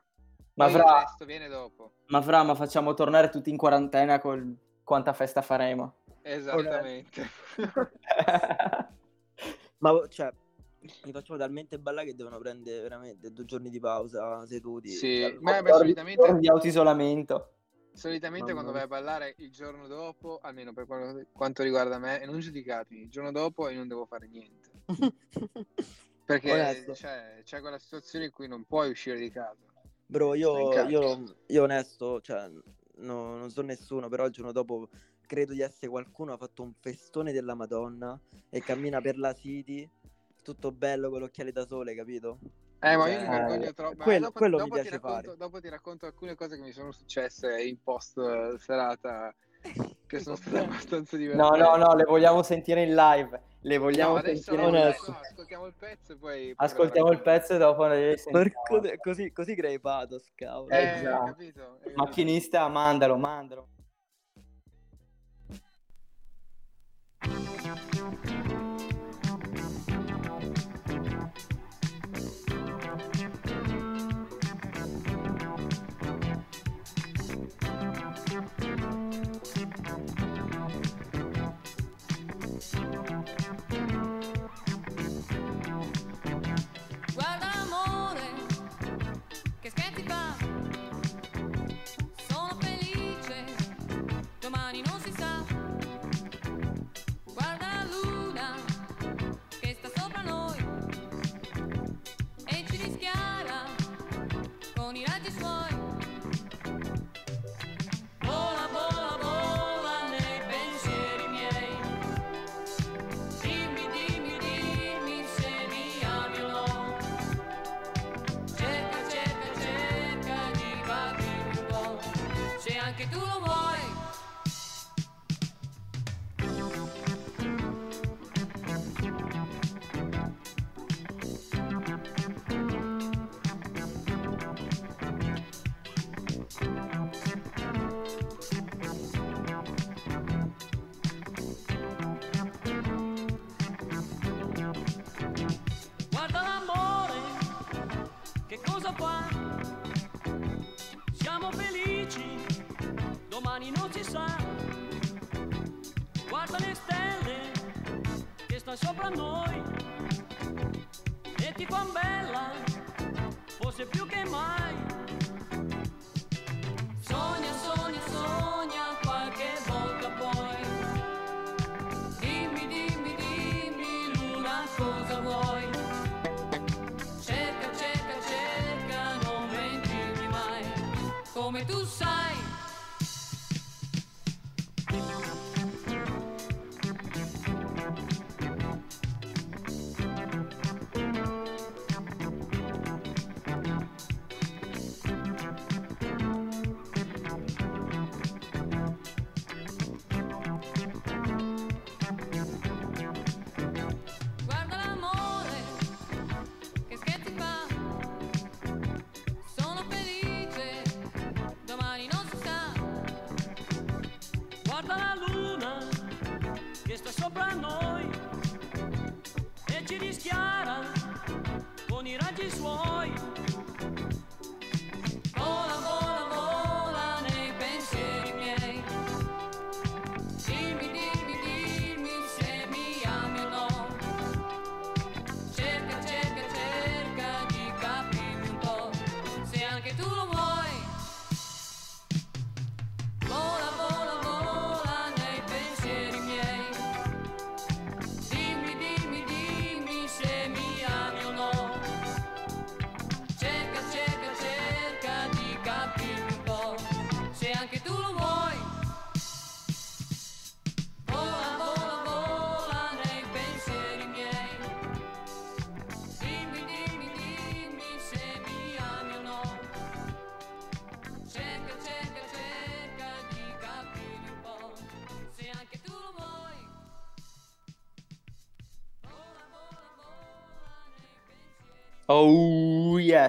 [0.55, 1.93] Ma Poi fra- il resto viene dopo.
[2.07, 5.95] Ma fra, ma facciamo tornare tutti in quarantena con quanta festa faremo.
[6.21, 7.27] Esattamente.
[9.79, 10.31] Ma, cioè,
[11.03, 14.89] mi facciamo talmente ballare che devono prendere veramente due giorni di pausa seduti.
[14.89, 17.53] Sì, Cioè, ma beh, solitamente, di autoisolamento.
[17.93, 20.87] solitamente Mamma quando vai a ballare il giorno dopo, almeno per
[21.31, 24.69] quanto, riguarda me, e non giudicatemi, il giorno dopo io non devo fare niente.
[26.25, 29.57] Perché c'è, c'è quella situazione in cui non puoi uscire di casa.
[30.05, 32.49] Bro, io, io, io onesto, cioè,
[32.95, 34.89] no- non so nessuno, però il giorno dopo
[35.25, 38.19] credo di essere qualcuno, ha fatto un festone della Madonna
[38.49, 39.89] e cammina per la City,
[40.41, 42.39] tutto bello con l'occhiale da sole, capito?
[42.79, 44.03] Eh, ma Cioè, io mi vergogno troppo.
[44.03, 45.37] quello- dopo, quello mi dopo ti piace racconto, fare.
[45.37, 49.33] dopo ti racconto alcune cose che mi sono successe in post eh, serata
[50.07, 51.59] che sono state abbastanza No, divertenti.
[51.59, 53.41] no, no, le vogliamo sentire in live.
[53.61, 54.97] Le vogliamo No, sentire no, in live.
[55.07, 56.53] no, ascoltiamo il pezzo e poi...
[56.55, 58.49] Ascoltiamo il pezzo e dopo le sentiamo.
[58.65, 60.69] Porco de- così, così crei pathos, cavolo.
[60.71, 61.23] Eh, Eh, già.
[61.23, 61.79] capito?
[61.83, 63.67] Eh, Macchinista, mandalo, mandalo.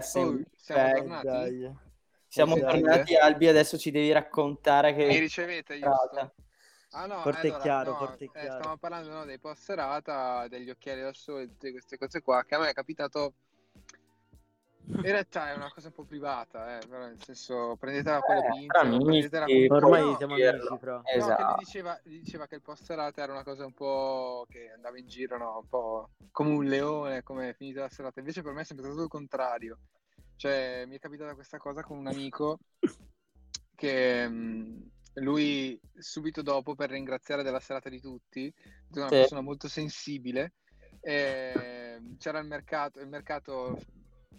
[0.02, 1.26] Yes, Oh, siamo back, tornati?
[1.26, 1.76] Dai.
[2.28, 2.70] siamo Dai.
[2.80, 6.20] tornati Albi, adesso ci devi raccontare Mi che ricevete, serata.
[6.20, 6.34] giusto?
[6.94, 8.58] Ah no, Forte allora, chiaro, no, forte eh, chiaro.
[8.58, 12.54] stiamo parlando no, dei post serata, degli occhiali da sole, tutte queste cose qua, che
[12.54, 13.32] a me è capitato...
[14.84, 18.40] In realtà è una cosa un po' privata, eh, però nel senso prendetela con le
[18.40, 19.68] Eh, pinze.
[19.70, 20.96] Ormai No, siamo amici, fra.
[20.96, 21.44] No, Esatto.
[21.44, 24.98] lui diceva, gli diceva che il post serata era una cosa un po' che andava
[24.98, 25.58] in giro, no?
[25.58, 28.20] Un po' come un leone, come finita la serata.
[28.20, 29.78] Invece per me è sempre stato il contrario.
[30.36, 32.58] Cioè, mi è capitata questa cosa con un amico
[33.74, 39.16] che mh, lui subito dopo, per ringraziare della serata di tutti, è una Sì.
[39.16, 40.52] persona molto sensibile,
[41.00, 43.78] e c'era il mercato, il mercato,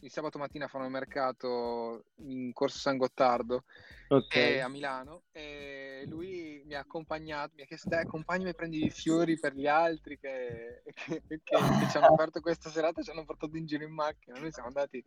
[0.02, 3.64] il sabato mattina fanno il mercato in Corso San Gottardo
[4.10, 4.36] Ok.
[4.36, 8.84] e a Milano e lui mi ha accompagnato, mi ha chiesto dai accompagnami e prendi
[8.86, 13.10] i fiori per gli altri che, che- che- che ci hanno aperto questa serata, ci
[13.12, 15.04] hanno portato in giro in macchina, noi siamo andati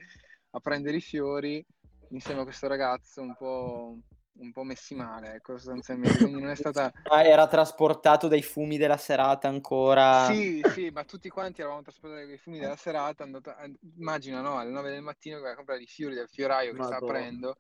[0.51, 1.65] a prendere i fiori
[2.11, 3.99] insieme a questo ragazzo un po',
[4.39, 6.93] un po' messi male, ecco, sostanzialmente, quindi non è stata...
[7.09, 10.27] Ah, era trasportato dai fumi della serata ancora.
[10.27, 14.41] Sì, sì, ma tutti quanti eravamo trasportati con i fumi della serata, andato, eh, immagina,
[14.41, 16.95] no, alle 9 del mattino che vai a comprare i fiori del fioraio che sta
[16.95, 17.13] Madonna.
[17.13, 17.57] aprendo.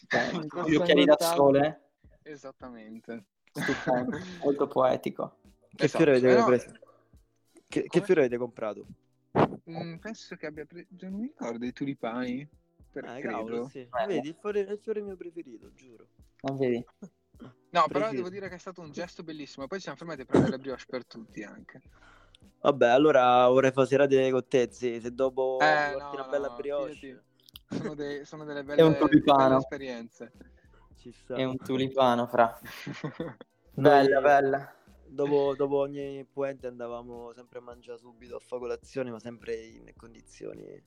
[0.00, 1.82] In con Corso gli occhiali da sole.
[2.22, 3.24] Esattamente.
[3.52, 5.36] Stupendo, molto poetico.
[5.74, 6.72] Che Esatto, fiore avete eh no, preso?
[7.68, 8.86] Che, che fiore avete comprato?
[9.70, 12.48] Mm, penso che abbia preso, non mi ricordo, i tulipani,
[12.94, 13.80] per Ah, cavolo, sì.
[13.80, 14.06] Eh.
[14.06, 16.06] Vedi, il fiore, è il fiore mio preferito, giuro.
[16.42, 16.84] Non vedi?
[17.70, 19.66] No, però devo dire che è stato un gesto bellissimo.
[19.66, 21.82] Poi ci siamo fermati a prendere le brioche per tutti anche.
[22.60, 25.00] Vabbè, allora vorrei fare serate con te, sì.
[25.00, 27.22] Se dopo mi Eh, porti no, una bella no, brioche, fidati.
[27.70, 29.44] Sono, dei- sono delle È belle, un delle tulipano.
[29.48, 30.32] belle esperienze.
[30.96, 31.34] ci sta.
[31.34, 32.56] È un tulipano, fra.
[33.76, 34.74] Bella, bella.
[35.06, 39.92] Dopo, dopo ogni puente andavamo sempre a mangiare subito a fa colazione, ma sempre in
[39.96, 40.80] condizioni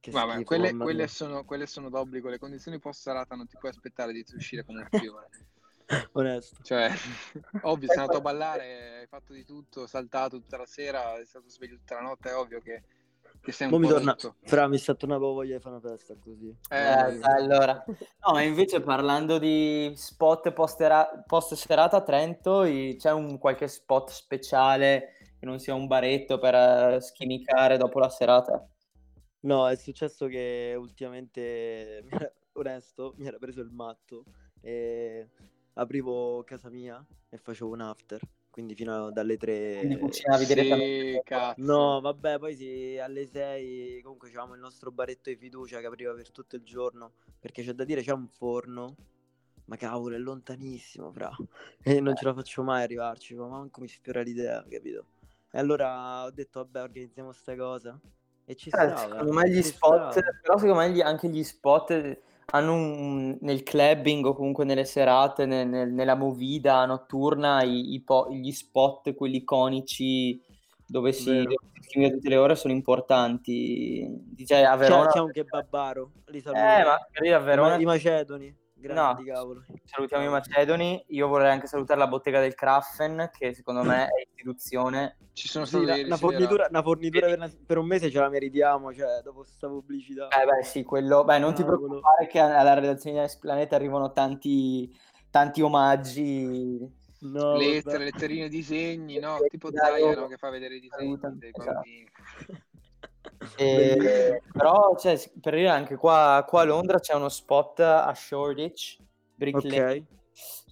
[0.00, 2.28] che Vabbè, schifo, quelle, quelle sono, quelle sono d'obbligo.
[2.28, 5.28] Le condizioni post serata non ti puoi aspettare di uscire con un fiore.
[6.12, 6.62] Onesto.
[6.62, 6.90] Cioè,
[7.62, 11.48] ovvio, sei andato a ballare, hai fatto di tutto, saltato tutta la sera, sei stato
[11.48, 12.82] sveglio tutta la notte, è ovvio che,
[13.40, 14.12] che sei un Mo mi po' torna...
[14.12, 14.36] rotto.
[14.42, 16.54] Fra, mi sta tornando voglia di fare una festa così.
[16.68, 17.82] Eh, Eh, allora.
[17.86, 24.10] No, ma invece parlando di spot post, post serata a Trento, c'è un qualche spot
[24.10, 28.68] speciale che non sia un baretto per eh, schimicare dopo la serata?
[29.40, 34.24] No, è successo che ultimamente, mi era- onesto, mi era preso il matto
[34.60, 35.28] e
[35.74, 38.20] aprivo casa mia e facevo un after,
[38.50, 40.00] quindi fino a- dalle Quindi 3...
[40.00, 41.22] cucinavi sì, direttamente.
[41.24, 41.62] cazzo.
[41.62, 46.12] No, vabbè, poi sì, alle 6 comunque avevamo il nostro baretto di fiducia che apriva
[46.14, 48.96] per tutto il giorno, perché c'è da dire c'è un forno,
[49.66, 51.30] ma cavolo, è lontanissimo, fra,
[51.84, 55.06] e non ce la faccio mai arrivarci, ma manco mi sfiora l'idea, capito?
[55.50, 57.98] E allora ho detto, vabbè, organizziamo sta cosa,
[58.48, 58.96] e ci Eh, stava.
[58.96, 60.28] secondo me gli spot, stava.
[60.40, 65.44] però secondo me gli- anche gli spot hanno un, nel clubbing o comunque nelle serate,
[65.44, 70.42] nel- nel- nella movida notturna, i- i po- gli spot, quelli iconici
[70.86, 71.44] dove si,
[71.82, 74.06] scrive tutte le ore sono importanti.
[74.08, 75.08] Dice a C'è, Verona...
[75.08, 76.62] c'è un kebabaro, li saluto.
[76.64, 78.56] Eh, ma lì a Verona I macedoni.
[78.80, 79.64] Grandi cavolo.
[79.84, 81.04] Salutiamo i Macedoni.
[81.08, 85.16] Io vorrei anche salutare la bottega del Kraffen, che secondo me è istituzione.
[85.32, 88.28] Ci sono Sì, stato una, fornitura, una fornitura per, una- per un mese ce la
[88.28, 90.28] meritiamo, cioè, dopo sta pubblicità.
[90.28, 91.24] Eh beh, sì, quello.
[91.24, 91.86] Beh, non ti Cavolo.
[91.86, 94.92] preoccupare che alla redazione di Ice Planet arrivano tanti,
[95.30, 96.96] tanti omaggi.
[97.20, 99.38] No, lettere, letterine, disegni, no?
[99.48, 100.26] Tipo no?
[100.28, 101.82] Che fa vedere i disegni dei esatto.
[103.56, 108.98] E- però, cioè, per dire anche qua, qua a Londra c'è uno spot a Shoreditch,
[109.34, 110.04] Brick Lane, Ok.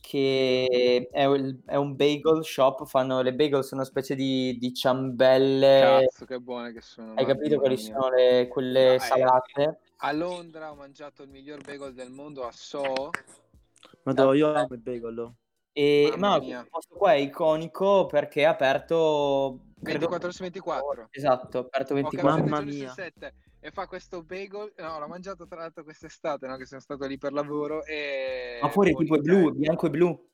[0.00, 2.86] che è, un- è un bagel shop.
[2.86, 5.80] Fanno le bagel, sono una specie di, di ciambelle.
[6.10, 7.14] Cazzo, che buone che sono.
[7.14, 7.84] Hai capito quali mia.
[7.84, 9.78] sono le- quelle No, eh, salate?
[9.98, 13.10] A Londra ho mangiato il miglior bagel del mondo a So.
[14.02, 15.32] Madonna, io amo il bagel.
[15.72, 21.08] E, ma questo qua è iconico perché è aperto 24 su 24.
[21.10, 22.92] Esatto, aperto Ho 24 cambiato Mamma mia.
[22.92, 24.72] 7 e fa questo bagel.
[24.78, 26.56] No, l'ho mangiato tra l'altro quest'estate, no?
[26.56, 27.84] Che sono stato lì per lavoro.
[27.84, 30.28] E Ma fuori tipo è blu, bianco e blu.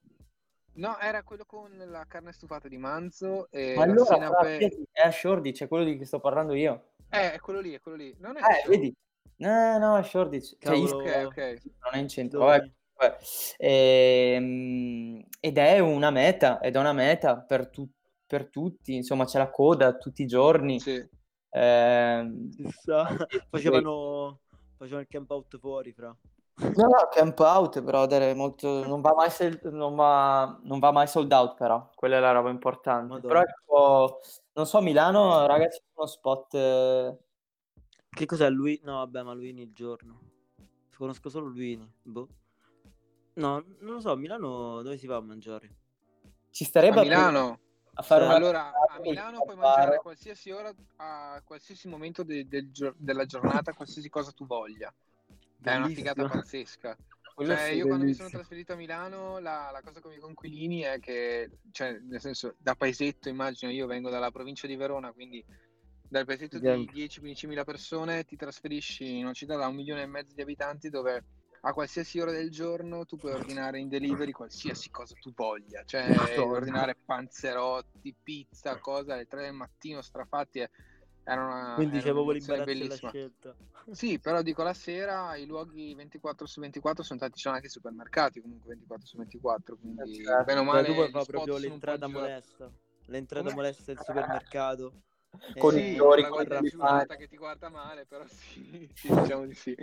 [0.74, 5.11] No, era quello con la carne stufata di manzo e Ma allora fidati, è a
[5.11, 6.93] Shoreditch, è quello di cui sto parlando io.
[7.11, 8.14] Eh, è quello lì, è quello lì.
[8.20, 8.95] Non è Eh, vedi?
[9.36, 10.57] No, no, è Shoreditch.
[10.59, 11.26] Cioè, io- Cavolo.
[11.26, 11.61] Ok, ok.
[11.82, 12.38] non è in centro.
[12.38, 12.59] Dove?
[12.59, 13.16] vabbè, vabbè.
[13.59, 17.90] Ehm, ed è una meta, ed è una meta per, tu-
[18.33, 20.80] per tutti, insomma c'è la coda tutti i giorni.
[20.80, 20.95] Sì.
[20.95, 21.09] Sì,
[23.51, 24.41] Facevano,
[24.78, 26.16] facevano il camp out fuori, fra.
[26.55, 28.87] No, no, camp out, brother, è molto...
[28.87, 30.59] non, va mai sel- non, va...
[30.62, 33.12] non va mai sold out, però, quella è la roba importante.
[33.12, 33.28] Madonna.
[33.28, 34.20] Però, ecco,
[34.55, 36.55] non so, Milano, ragazzi, c'è uno spot...
[36.55, 37.18] eh,
[38.09, 38.80] Che cos'è lui?
[38.83, 40.20] No, vabbè, ma Luini il giorno.
[40.97, 41.87] Conosco solo Luini.
[42.01, 42.28] Boh.
[43.35, 45.74] No, non lo so, Milano dove si va a mangiare?
[46.49, 47.59] Ci starebbe A a Milano.
[47.95, 48.34] A fare una...
[48.34, 53.26] Allora, a Milano puoi mangiare a qualsiasi ora, a qualsiasi momento de- del gio- della
[53.26, 54.93] giornata, qualsiasi cosa tu voglia.
[55.62, 56.40] È una figata Bellissimo.
[56.43, 56.97] pazzesca.
[57.34, 58.28] Cioè, sì, io quando mi bellissimo.
[58.28, 62.55] sono trasferito a Milano, la, la cosa con i conquilini è che, cioè, nel senso,
[62.59, 65.45] da paesetto, immagino, io vengo dalla provincia di Verona, quindi
[66.09, 66.93] dal paesetto di Esatto.
[67.24, 70.90] 10-15 mila persone ti trasferisci in una città da un milione e mezzo di abitanti
[70.90, 71.24] dove
[71.65, 76.05] a qualsiasi ora del giorno tu puoi ordinare in delivery qualsiasi cosa tu voglia, cioè
[76.37, 76.57] Madonna.
[76.57, 80.59] ordinare panzerotti, pizza, cose alle 3 del mattino strafatti.
[80.61, 80.71] e-
[81.25, 83.11] Era una, Quindi era c'è proprio un'emozione l'imbarazzo della bellissima.
[83.11, 83.57] scelta.
[83.93, 87.67] Sì, però dico la sera i luoghi 24 su 24 sono tanti, ci sono anche
[87.67, 90.45] i supermercati comunque 24 su 24, quindi Eh, certo.
[90.45, 92.73] bene o Cioè, male tu puoi fare spot proprio l'entrata molesta.
[93.07, 94.93] L'entrata molesta del supermercato.
[95.59, 97.16] Con Eh, i Sì, fiori, la con i giurata panni.
[97.16, 99.74] che ti guarda male, però sì, sì, diciamo di sì.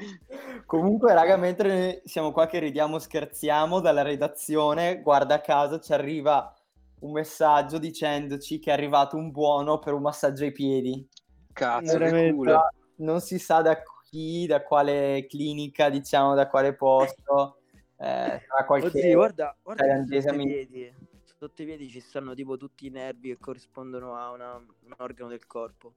[0.66, 6.54] Comunque, raga, mentre siamo qua che ridiamo, scherziamo, dalla redazione, guarda caso, ci arriva
[7.00, 11.08] un messaggio dicendoci che è arrivato un buono per un massaggio ai piedi.
[11.52, 12.34] Cazzo, che Veramente.
[12.34, 12.70] culo.
[12.98, 17.58] Non si sa da chi, da quale clinica, diciamo, da quale posto.
[17.98, 20.96] Eh, sarà qualche Oddio, guarda, guarda che i piedi.
[21.40, 25.30] Sotto i piedi ci stanno tipo tutti i nervi che corrispondono a una- un organo
[25.30, 25.94] del corpo.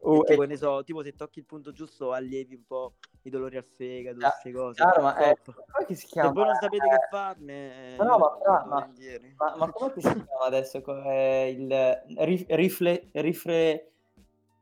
[0.00, 2.96] Oh, E tipo, eh, ne so, tipo se tocchi il punto giusto allievi un po'
[3.22, 4.74] i dolori al fegato, Chiaro, queste cose.
[4.82, 5.54] chiaro, ma è, Top.
[5.54, 6.32] come si Se chiama?
[6.32, 8.92] voi non sapete che farne, No, no, ma- ma-.
[9.38, 10.82] Ma, ma come si chiama adesso?
[10.82, 13.92] Co- eh, il rif- rifle, rifle,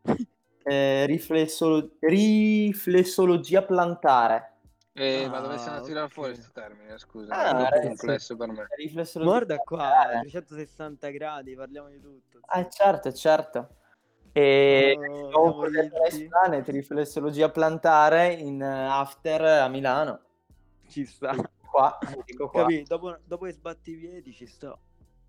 [0.62, 4.51] eh, riflessolo- riflessologia plantare.
[4.94, 6.98] Eh, ma Ah, dove siamo a tirare fuori questo termine?
[6.98, 8.66] Scusa, Ah, è complesso per me.
[8.76, 10.20] Riflessologia Guarda qua, plantare.
[10.20, 12.40] 360 gradi, parliamo di tutto.
[12.42, 13.76] Ah, certo, certo.
[14.32, 16.16] E No, il nuovo siamo progetto visti.
[16.18, 20.20] Nice Planet, riflessologia plantare in eh, after a Milano.
[20.88, 21.34] Ci sta.
[21.70, 22.62] Qua, dico qua.
[22.62, 22.82] Capì?
[22.82, 24.78] Dopo, dopo che sbatti i piedi ci sta.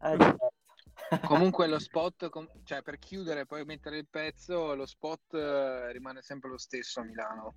[0.02, 0.52] Eh, certo.
[1.26, 5.92] Comunque lo spot, com- cioè per chiudere e poi mettere il pezzo, lo spot eh,
[5.94, 7.56] rimane sempre lo stesso a Milano.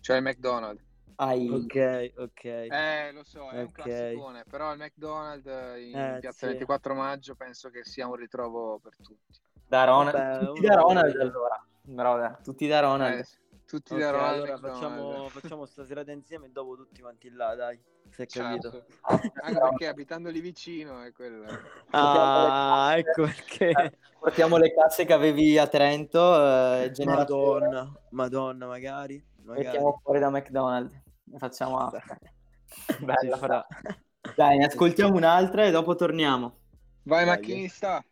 [0.00, 0.94] Cioè il McDonald's.
[1.16, 2.44] Ai- Ok, ok.
[2.44, 3.72] Eh, lo so, è un Ok.
[3.72, 5.46] classicone, però il McDonald's
[5.80, 6.52] in Eh, piazza sì.
[6.52, 9.40] 24 maggio penso che sia un ritrovo per tutti.
[9.68, 11.66] da Ronald, Vabbè, tutti da Ronald allora.
[11.82, 13.18] Brother, tutti da Ronald.
[13.20, 13.26] Eh,
[13.66, 14.78] tutti Ok, da Ronald allora McDonald's.
[14.80, 17.80] facciamo, facciamo stasera insieme e dopo tutti quanti là, dai.
[18.10, 18.70] Se hai capito.
[18.70, 18.86] Certo.
[19.42, 21.46] Anche perché abitando lì vicino è quello.
[21.90, 23.98] Ah, ecco perché.
[24.18, 26.92] Portiamo le casse che avevi a Trento, eh.
[27.04, 29.24] Madonna, madonna, magari.
[29.46, 29.64] Magari.
[29.64, 30.94] Mettiamo fuori da McDonald's
[31.32, 32.18] e facciamo after.
[33.00, 33.64] Bella, però.
[34.34, 36.58] Dai, ne ascoltiamo un'altra e dopo torniamo.
[37.04, 37.36] Vai Dai.
[37.36, 38.04] macchinista.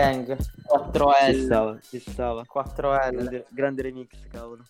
[0.00, 0.36] Gang.
[0.66, 1.32] 4L.
[1.32, 2.42] Ci stava, ci stava.
[2.42, 3.10] 4L.
[3.10, 4.62] Grande, grande remix, cavolo.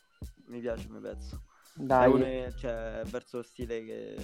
[0.47, 1.43] Mi piace come pezzo.
[1.77, 2.11] È Dai.
[2.12, 4.16] uno che- cioè, verso lo stile che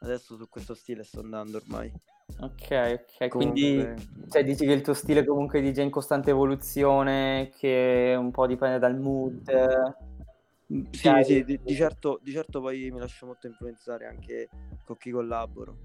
[0.00, 1.92] adesso su questo stile sto andando ormai.
[2.40, 3.28] Ok, ok.
[3.28, 8.14] Quindi Comunque- cioè, dici che il tuo stile comunque di già in costante evoluzione, che
[8.16, 9.42] un po' dipende dal mood.
[10.90, 11.24] Sì, Dai.
[11.24, 14.48] sì, di, di certo, di certo poi mi lascio molto influenzare anche
[14.84, 15.76] con chi collaboro.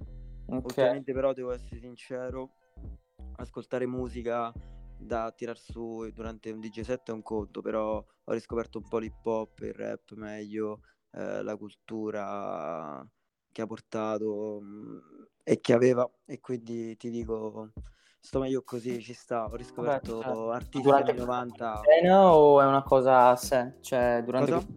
[0.46, 0.64] Ok.
[0.66, 2.52] Ultimamente però devo essere sincero,
[3.42, 4.54] ascoltare musica
[4.98, 8.98] da tirar su durante un DJ set è un conto, però ho riscoperto un po'
[8.98, 10.82] l'hip hop, il rap meglio,
[11.12, 13.06] eh, la cultura
[13.52, 17.72] che ha portato mh, e che aveva e quindi ti dico
[18.20, 20.52] sto meglio così, ci sta, ho riscoperto certo.
[20.52, 23.76] artisti Durante anni 90 quarantena o è una cosa a sé?
[23.82, 24.68] Cioè, durante Cosa?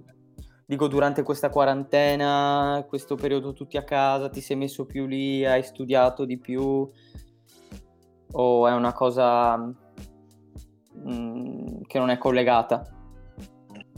[0.64, 5.62] dico durante questa quarantena, questo periodo tutti a casa, ti sei messo più lì, hai
[5.62, 6.88] studiato di più
[8.32, 9.82] o è una cosa mm,
[11.86, 12.86] che non è collegata?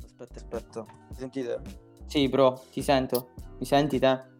[0.05, 0.85] Aspetta, aspetta.
[1.09, 1.61] Mi Sentite?
[2.07, 3.30] Sì, bro, ti sento.
[3.59, 4.32] Mi senti te?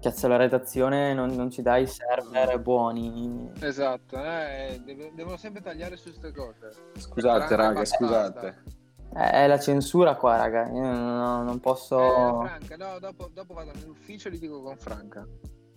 [0.00, 3.52] Cazzo, la redazione non, non ci dai server buoni.
[3.60, 4.82] Esatto, eh,
[5.14, 6.72] devono sempre tagliare su queste cose.
[6.96, 7.96] Scusate, raga, basta.
[7.96, 8.46] scusate.
[8.48, 8.80] Eh,
[9.14, 10.66] È la censura qua, raga.
[10.68, 11.98] Io non, non posso.
[12.00, 15.26] Eh, Franca, no, dopo, dopo vado nell'ufficio e litigo con Franca.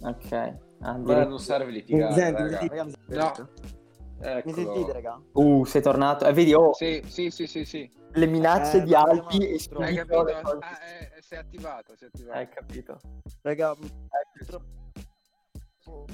[0.02, 0.32] Ok.
[0.32, 2.60] Ah, Allora dire- non serve Mi litigare, senti, mi raga.
[2.60, 3.42] sentite, raga, mi sentite?
[4.18, 4.42] No.
[4.46, 5.22] Mi sentite, raga?
[5.34, 6.26] Uh, sei tornato.
[6.26, 7.92] Eh, vedi, oh, Sì, sì, sì, sì, sì.
[8.14, 10.24] le minacce Eh, di Alpi e Hai capito?
[10.24, 10.80] le Ah,
[11.18, 12.38] eh, si è attivato, si è attivato.
[12.38, 13.00] Hai capito.
[13.42, 13.76] Raga,
[14.32, 16.06] purtroppo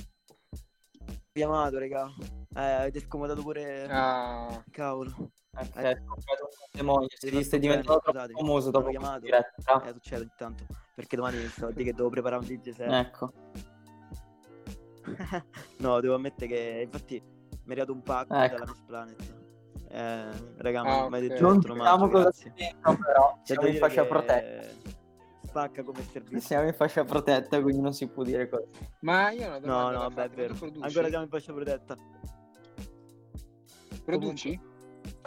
[1.31, 2.11] chiamato, raga.
[2.55, 5.31] Eh, avete scomodato pure Ah, cavolo.
[5.53, 5.85] Ok, Eh.
[5.87, 7.07] hai scoperto un demonio.
[7.09, 9.19] Sei, bene, diventato scusate, famoso dopo chiamato.
[9.19, 9.83] diretta.
[9.85, 10.63] Eh, succede ogni tanto.
[10.95, 12.89] Perché domani stavo a dire che devo preparare un DJ set.
[12.91, 13.31] Ecco.
[15.79, 18.55] no, devo ammettere che infatti mi è arrivato un pacco Ecco.
[18.57, 19.39] dalla Miss Planet.
[19.89, 21.65] Eh, raga, Ah, mi hai detto ok.
[21.65, 22.53] Non mangio, cosa grazie.
[22.55, 24.89] c'è dentro, però siamo in fascia che protetta.
[25.43, 26.39] Spacca come servizio.
[26.39, 28.67] Siamo in fascia protetta, quindi non si può dire cosa.
[29.01, 30.53] ma io ho una No, no, vabbè, è vero.
[30.79, 31.95] Ancora siamo in fascia protetta.
[34.05, 34.69] Produci?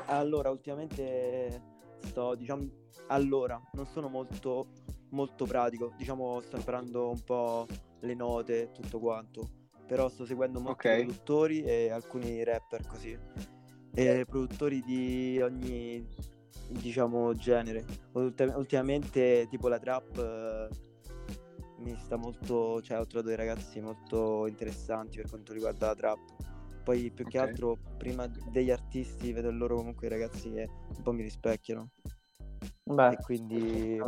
[0.06, 1.62] Allora, ultimamente
[1.98, 2.68] sto, diciamo,
[3.08, 4.68] allora, non sono molto,
[5.10, 7.66] molto pratico, diciamo, sto imparando un po'
[8.00, 9.48] le note, tutto quanto,
[9.86, 10.94] però sto seguendo molti Ok.
[10.96, 13.18] produttori e alcuni rapper così,
[13.94, 16.06] e produttori di ogni,
[16.68, 17.84] diciamo, genere.
[18.12, 20.68] Ultim- ultimamente, tipo la trap, eh,
[21.78, 26.18] mi sta molto, cioè, ho trovato dei ragazzi molto interessanti per quanto riguarda la trap.
[26.84, 31.12] Poi più che altro prima degli artisti vedo loro comunque i ragazzi che un po'
[31.12, 31.90] mi rispecchiano.
[32.84, 33.98] Beh, e quindi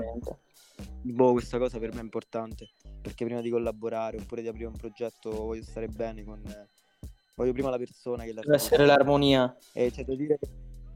[1.03, 2.71] boh, questa cosa per me è importante
[3.01, 6.43] perché prima di collaborare oppure di aprire un progetto voglio stare bene con
[7.35, 9.57] voglio prima la persona che la deve essere l'armonia.
[9.73, 10.49] e c'è da dire che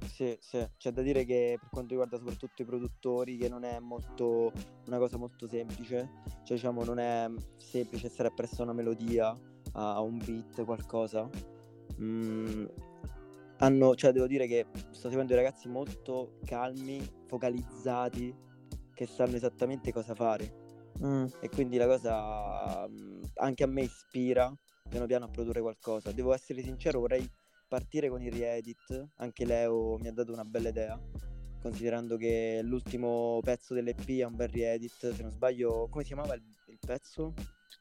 [0.07, 3.78] sì, sì, c'è da dire che per quanto riguarda soprattutto i produttori che non è
[3.78, 4.53] molto
[4.87, 6.11] una cosa molto semplice
[6.45, 9.35] cioè diciamo non è semplice stare appresso a una melodia
[9.72, 11.28] a un beat qualcosa
[12.01, 12.66] Mm,
[13.59, 18.34] hanno cioè devo dire che sto seguendo dei ragazzi molto calmi focalizzati
[18.95, 20.59] che sanno esattamente cosa fare
[21.03, 21.26] Mm.
[21.41, 24.53] e quindi la cosa mm, anche a me ispira
[24.88, 26.12] piano piano a produrre qualcosa.
[26.12, 27.26] Devo essere sincero, vorrei
[27.68, 31.01] partire con il reedit, anche Leo mi ha dato una bella idea,
[31.62, 36.34] considerando che l'ultimo pezzo dell'EP è un bel reedit, se non sbaglio, come si chiamava
[36.34, 37.32] il, il pezzo?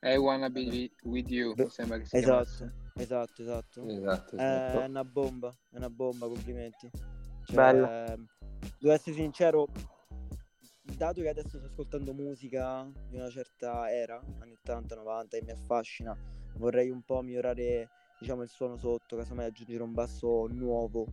[0.03, 2.88] I wanna be with you, mi sembra che si Esatto, chiamasse.
[2.99, 3.87] Esatto, esatto.
[3.87, 4.81] Esatto, esatto.
[4.81, 6.89] È una bomba, è una bomba, complimenti.
[7.45, 8.27] Cioè, Bello.
[8.77, 9.67] Devo essere sincero,
[10.97, 15.51] dato che adesso sto ascoltando musica di una certa era, anni 80, 90, e mi
[15.51, 16.17] affascina,
[16.57, 17.89] vorrei un po' migliorare,
[18.19, 21.05] diciamo, il suono sotto, casomai aggiungere un basso nuovo,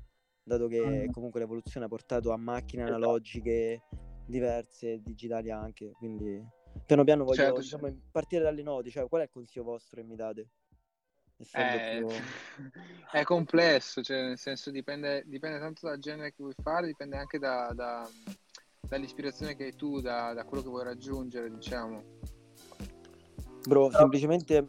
[0.43, 1.12] dato che Mm.
[1.12, 3.82] comunque l'evoluzione ha portato a macchine analogiche
[4.26, 6.45] diverse, digitali anche, quindi
[6.84, 10.07] piano piano voglio Certo, diciamo, partire dalle note, cioè qual è il consiglio vostro che
[10.07, 10.49] mi date?
[11.39, 12.24] Essendo Eh, più-
[13.12, 17.39] è complesso, cioè nel senso dipende, dipende tanto dal genere che vuoi fare, dipende anche
[17.39, 18.09] da- da-
[18.80, 22.03] dall'ispirazione che hai tu, da, da quello che vuoi raggiungere, diciamo.
[23.68, 24.64] Bro, semplicemente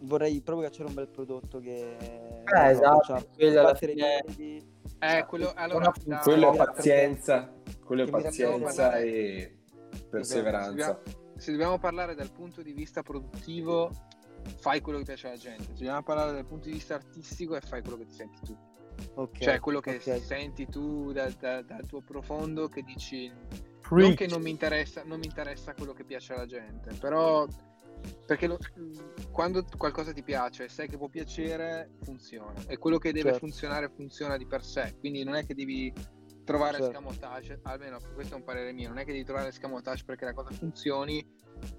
[0.00, 1.96] vorrei proprio cacciare un bel prodotto che...
[1.96, 4.72] Eh, esatto, quello alla fine- piedi.
[4.98, 7.52] Eh, quello, allora, da- Quello è pazienza,
[7.84, 9.56] quello è pazienza e
[10.10, 11.00] perseveranza.
[11.36, 13.90] se dobbiamo parlare dal punto di vista produttivo,
[14.58, 15.64] fai quello che piace alla gente.
[15.64, 18.56] Se dobbiamo parlare dal punto di vista artistico, e fai quello che ti senti tu.
[19.14, 20.22] Ok, Cioè, quello che ok.
[20.22, 24.14] senti tu da- da- dal tuo profondo che dici non Preach.
[24.16, 27.46] che non mi interessa, non mi interessa quello che piace alla gente, però
[28.26, 28.58] perché lo-
[29.30, 32.52] quando qualcosa ti piace, sai che può piacere, funziona.
[32.66, 33.38] E quello che deve Certo.
[33.46, 34.94] funzionare funziona di per sé.
[35.00, 35.92] Quindi non è che devi
[36.44, 36.92] trovare Certo.
[36.92, 40.34] scamotage, almeno questo è un parere mio, non è che devi trovare scamotage perché la
[40.34, 41.26] cosa funzioni,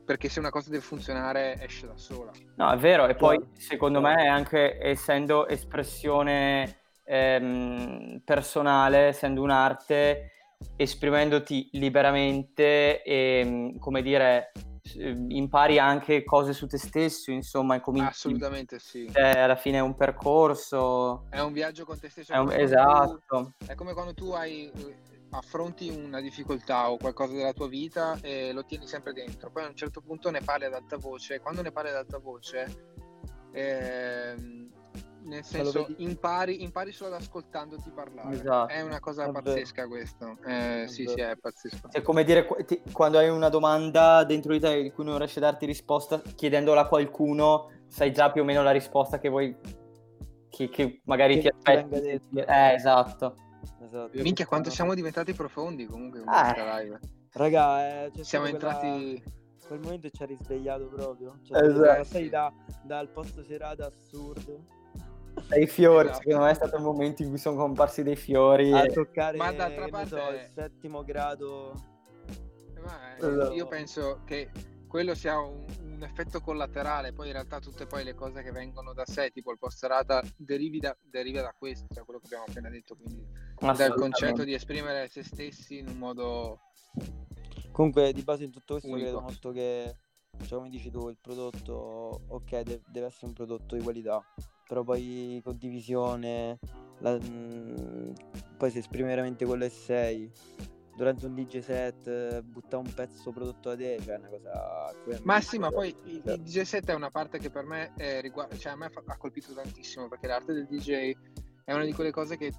[0.04, 2.32] perché se una cosa deve funzionare esce da sola.
[2.56, 9.42] No, è vero, e poi Chiaro, secondo me è anche essendo espressione ehm, personale, essendo
[9.42, 10.32] un'arte,
[10.76, 14.52] esprimendoti liberamente e, come dire,
[14.94, 19.10] impari anche cose su te stesso, insomma, e cominci, Assolutamente sì.
[19.12, 22.32] cioè, alla fine è un percorso, È un viaggio con te stesso.
[22.32, 24.98] è un- quando tu- esatto, È come quando tu hai, eh,
[25.32, 29.50] affronti una difficoltà o qualcosa della tua vita e lo tieni sempre dentro.
[29.52, 31.40] Poi a un certo punto ne parli ad alta voce.
[31.40, 32.94] Quando ne parli ad alta voce,
[33.52, 34.70] ehm,
[35.26, 38.34] nel senso, impari, impari solo ad ascoltandoti parlare.
[38.36, 38.72] Esatto.
[38.74, 39.42] È una cosa È vero.
[39.42, 40.38] pazzesca questo.
[40.46, 41.16] Eh, È sì, vero.
[41.18, 41.88] sì, è pazzesco.
[41.92, 45.38] È come dire, ti- quando hai una domanda dentro di te di cui non riesci
[45.40, 49.56] a darti risposta, chiedendola a qualcuno, sai già più o meno la risposta che vuoi,
[50.50, 52.00] che, che magari Che ti aspetti.
[52.02, 52.46] detto.
[52.46, 53.36] Eh, esatto.
[53.82, 54.22] Esatto.
[54.22, 56.54] Minchia, quanto siamo diventati profondi comunque con Ah.
[56.54, 57.00] questa live.
[57.34, 59.24] Raga, eh, Siamo stato quella- entrati...
[59.68, 61.40] quel momento ci ha risvegliato proprio.
[61.44, 61.98] Cioè, Esatto.
[61.98, 62.54] passati da,
[62.84, 64.64] dal posto serata assurdo
[65.48, 66.22] Dai fiori, Esatto.
[66.24, 68.72] secondo me è stato il momento in cui sono comparsi dei fiori.
[68.72, 71.74] a e- toccare Ma d'altra parte- so, il settimo grado.
[72.84, 73.54] Ma, eh, Esatto.
[73.54, 74.50] io penso che
[74.88, 78.94] quello sia un, un effetto collaterale, poi in realtà tutte poi le cose che vengono
[78.94, 82.46] da sé, tipo il post serata, derivi da, deriva da questo, da quello che abbiamo
[82.48, 83.26] appena detto, quindi
[83.60, 86.60] dal concetto di esprimere se stessi in un modo...
[87.72, 89.06] Comunque, di base in tutto questo Unico.
[89.10, 89.96] credo molto che,
[90.46, 94.24] cioè, come dici tu, il prodotto, ok, de- deve essere un prodotto di qualità,
[94.68, 96.60] però poi condivisione,
[97.00, 98.14] la- mm,
[98.58, 100.32] poi se esprimi veramente quello che sei.
[100.96, 105.22] Durante un DJ set, eh, butta un pezzo prodotto da te, cioè è una cosa...
[105.24, 108.22] Ma sì, ma poi il, il DJ set è una parte che per me è
[108.22, 111.14] riguarda, cioè a me fa- ha colpito tantissimo, perché l'arte del DJ
[111.66, 112.54] è una di quelle cose che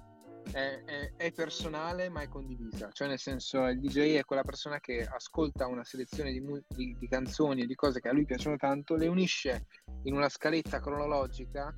[0.51, 4.79] è, è- è personale ma è condivisa, cioè nel senso il DJ è quella persona
[4.79, 8.25] che ascolta una selezione di, mu- di- di canzoni e di cose che a lui
[8.25, 9.65] piacciono tanto, le unisce
[10.03, 11.73] in una scaletta cronologica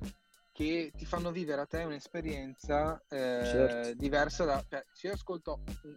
[0.60, 3.94] che ti fanno vivere a te un'esperienza eh, Certo.
[3.94, 4.62] diversa da...
[4.68, 5.96] Cioè, se io ascolto un-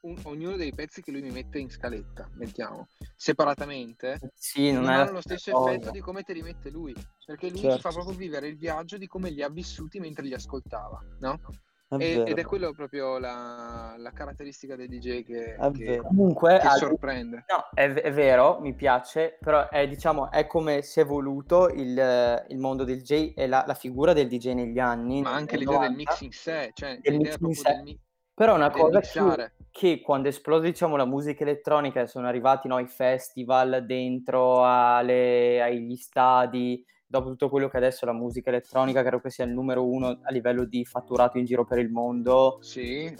[0.00, 2.86] un- ognuno dei pezzi che lui mi mette in scaletta, mettiamo,
[3.16, 5.70] separatamente, Sì, non, non, hanno lo stesso cosa.
[5.70, 6.94] effetto di come te li mette lui,
[7.24, 7.80] perché lui ti Certo.
[7.80, 11.40] fa proprio vivere il viaggio di come li ha vissuti mentre li ascoltava, no?
[11.88, 11.94] È
[12.26, 15.98] ed è quello proprio la, la caratteristica dei DJ che, che-.
[15.98, 17.44] Comunque, che al- sorprende.
[17.48, 22.44] no, è, è vero, mi piace, però è, diciamo, è come si è evoluto il,
[22.48, 25.22] il mondo del DJ e la, la figura del DJ negli anni.
[25.22, 25.96] Ma anche l'idea del 90.
[25.96, 27.72] mix in sé, cioè Del l'idea mix in proprio sé.
[27.72, 28.00] del, mi-
[28.34, 32.06] Però è una del cosa che, che quando è esplosa diciamo, la musica elettronica e
[32.08, 38.12] sono arrivati no, i festival dentro alle- agli stadi, dopo tutto quello che adesso la
[38.12, 41.78] musica elettronica credo che sia il numero uno a livello di fatturato in giro per
[41.78, 43.12] il mondo, Sì, eh,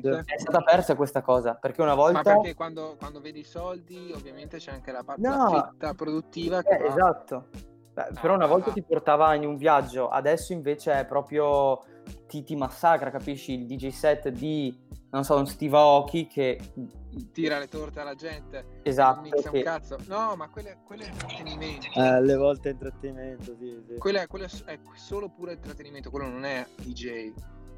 [0.00, 0.22] assolutamente.
[0.34, 2.22] è stata persa questa cosa, perché una Ma volta...
[2.22, 5.50] perché quando, quando vedi i soldi, ovviamente c'è anche la, pa- la
[5.80, 5.94] No.
[5.94, 7.48] produttiva che Eh, va- esatto.
[7.92, 8.72] Beh, però una volta Ah.
[8.72, 11.80] ti portava in un viaggio, adesso invece è proprio
[12.28, 13.54] ti, ti massacra, capisci?
[13.54, 14.72] Il DJ set di,
[15.10, 16.60] non so, un Steve Aoki che...
[17.32, 19.96] tira le torte alla gente, non Esatto, mixa un che- cazzo.
[20.06, 21.86] No, ma quello è, quello è intrattenimento.
[21.94, 23.94] Eh, alle volte è intrattenimento, sì, sì.
[23.98, 27.32] Quello, è, quello è solo puro intrattenimento, quello non è DJ.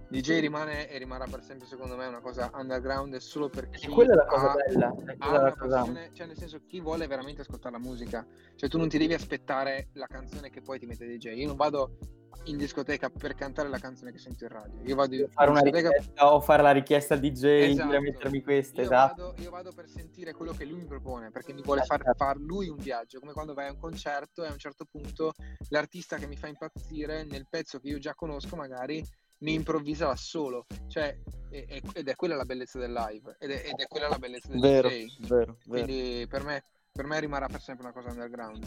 [0.09, 3.89] DJ rimane e rimarrà per sempre, secondo me, una cosa underground solo per chi E
[3.91, 4.95] quella è la cosa ha, bella.
[5.19, 8.27] ha la cosa- passione, cioè nel senso chi vuole veramente ascoltare la musica.
[8.57, 11.37] Cioè tu non ti devi aspettare la canzone che poi ti mette DJ.
[11.37, 11.97] Io non vado
[12.45, 14.81] in discoteca per cantare la canzone che sento in radio.
[14.83, 18.01] Io vado in fare una richiesta o fare la richiesta DJ Esatto.
[18.01, 19.23] mettermi questa, io, esatto.
[19.23, 22.15] vado, io vado per sentire quello che lui mi propone, perché mi vuole far, certo.
[22.25, 25.33] far lui un viaggio, come quando vai a un concerto e a un certo punto
[25.69, 29.05] l'artista che mi fa impazzire nel pezzo che io già conosco magari
[29.39, 31.17] mi improvvisa da solo, cioè,
[31.51, 34.19] e- e- ed è quella la bellezza del live, ed è, ed è quella la
[34.19, 35.27] bellezza del Vero, DJ.
[35.27, 35.85] vero, vero.
[35.85, 38.65] Quindi per me, per me rimarrà per sempre una cosa underground.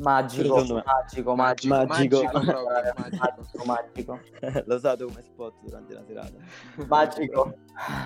[0.00, 1.34] Magico, magico, magico,
[1.86, 2.22] Magico.
[2.26, 4.20] magico, magico,
[4.66, 6.36] L'ho usato come spot durante la serata.
[6.86, 7.54] magico.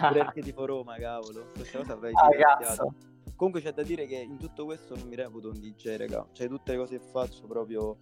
[0.09, 1.51] Pure anche tipo Roma, cavolo.
[1.55, 2.69] Questa cosa avrei Ah, divertito.
[2.69, 2.95] cazzo.
[3.37, 6.27] Comunque c'è da dire che in tutto questo non mi reputo un DJ, raga.
[6.33, 7.99] Cioè, tutte le cose che faccio proprio.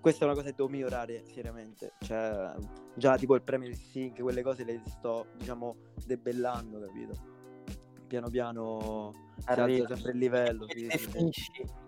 [0.00, 1.94] Questa è una cosa che devo migliorare seriamente.
[2.00, 2.54] Cioè,
[2.94, 5.76] già tipo il premio del sync, quelle cose le sto, diciamo,
[6.06, 7.32] debellando, capito?
[8.06, 9.82] Piano piano si Arriva.
[9.84, 10.66] alza sempre il livello.
[10.68, 10.86] Sì.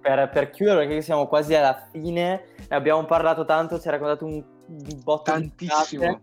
[0.01, 4.25] Per, per chiudere, perché siamo quasi alla fine, ne abbiamo parlato tanto, ci ha raccontato
[4.25, 4.45] un,
[5.03, 6.03] botto Tantissimo.
[6.03, 6.21] cose, Ho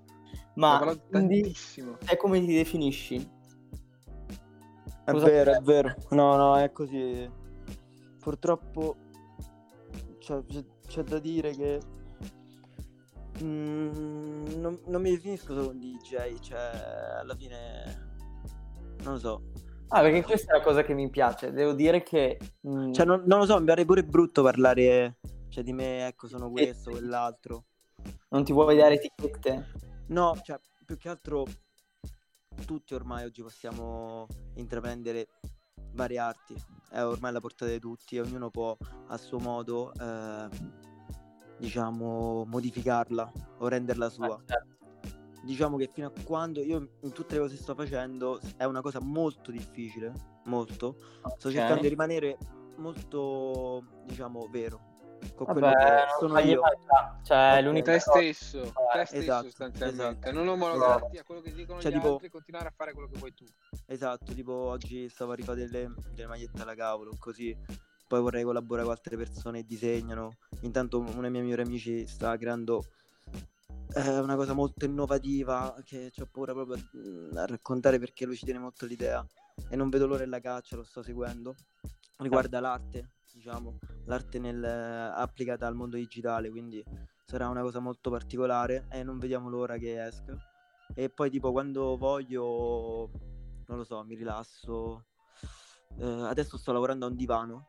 [0.56, 0.80] ma
[1.10, 1.98] quindi tantissimo.
[1.98, 3.30] te come ti definisci?
[5.06, 5.94] È Cosa vero, è vero.
[6.12, 7.30] No, no, è così.
[8.20, 8.96] Purtroppo
[10.20, 10.42] c'è,
[10.88, 11.80] c'è da dire che
[13.44, 18.12] mm, non, non mi definisco solo un DJ, cioè alla fine
[19.04, 19.42] non lo so.
[19.96, 21.52] Ah, perché questa è la cosa che mi piace.
[21.52, 22.40] Devo dire che...
[22.68, 25.18] mm, Cioè, non, non lo so, mi pare pure brutto parlare
[25.50, 27.66] cioè, di me, ecco, sono questo, quell'altro.
[28.30, 29.72] non ti vuoi dare etichette?
[30.08, 31.46] No, cioè, più che altro
[32.66, 34.26] tutti ormai oggi possiamo
[34.56, 35.28] intraprendere
[35.92, 36.56] varie arti.
[36.90, 38.76] È ormai alla portata di tutti e ognuno può
[39.10, 40.50] a suo modo, eh,
[41.60, 44.34] diciamo, modificarla o renderla sua.
[44.34, 44.73] Ah, certo.
[45.44, 48.82] Diciamo che fino a quando io in tutte le cose che sto facendo è una
[48.82, 50.14] cosa molto difficile,
[50.46, 50.96] molto.
[51.38, 51.54] Sto Ok.
[51.54, 52.38] cercando di rimanere
[52.78, 54.92] molto, diciamo, vero
[55.36, 56.62] con quello Vabbè, che non sono io.
[56.86, 57.20] già.
[57.24, 57.64] Cioè, Ok.
[57.64, 60.32] l'unica Te stesso, te stesso esatto, sostanzialmente, esatto.
[60.32, 63.08] non omologarti a quello che dicono Cioè, gli tipo- altri e continuare a fare quello
[63.08, 63.46] che vuoi tu.
[63.86, 67.56] Esatto, tipo oggi stavo a rifare delle, delle magliette alla cavolo, così.
[68.08, 70.38] Poi vorrei collaborare con altre persone che disegnano.
[70.62, 72.84] Intanto uno dei miei migliori amici sta creando
[73.96, 78.36] eh, una cosa molto innovativa che ho paura proprio a, mm, a raccontare perché lui
[78.36, 79.26] ci tiene molto l'idea
[79.70, 81.56] e non vedo l'ora e la caccia, lo sto seguendo.
[82.18, 86.84] Riguarda l'arte, diciamo, l'arte nel- applicata al mondo digitale, quindi
[87.26, 90.36] sarà una cosa molto particolare e non vediamo l'ora che esca.
[90.96, 93.10] E poi tipo quando voglio,
[93.68, 95.06] non lo so, mi rilasso.
[95.98, 97.66] Eh, adesso sto lavorando a un divano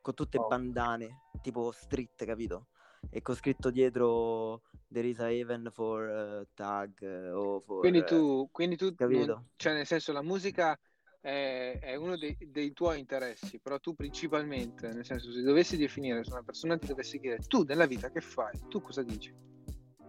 [0.00, 0.48] con tutte Oh.
[0.48, 2.68] bandane, tipo street, capito?
[3.10, 4.62] E con scritto dietro
[4.92, 7.80] There is a haven for eh, tag o for...
[7.80, 10.78] Quindi eh, tu, quindi tu non- cioè nel senso la musica
[11.20, 16.22] è, è uno dei, dei tuoi interessi, però tu principalmente, nel senso se dovessi definire,
[16.24, 19.32] se una persona ti dovesse chiedere tu nella vita che fai, tu cosa dici?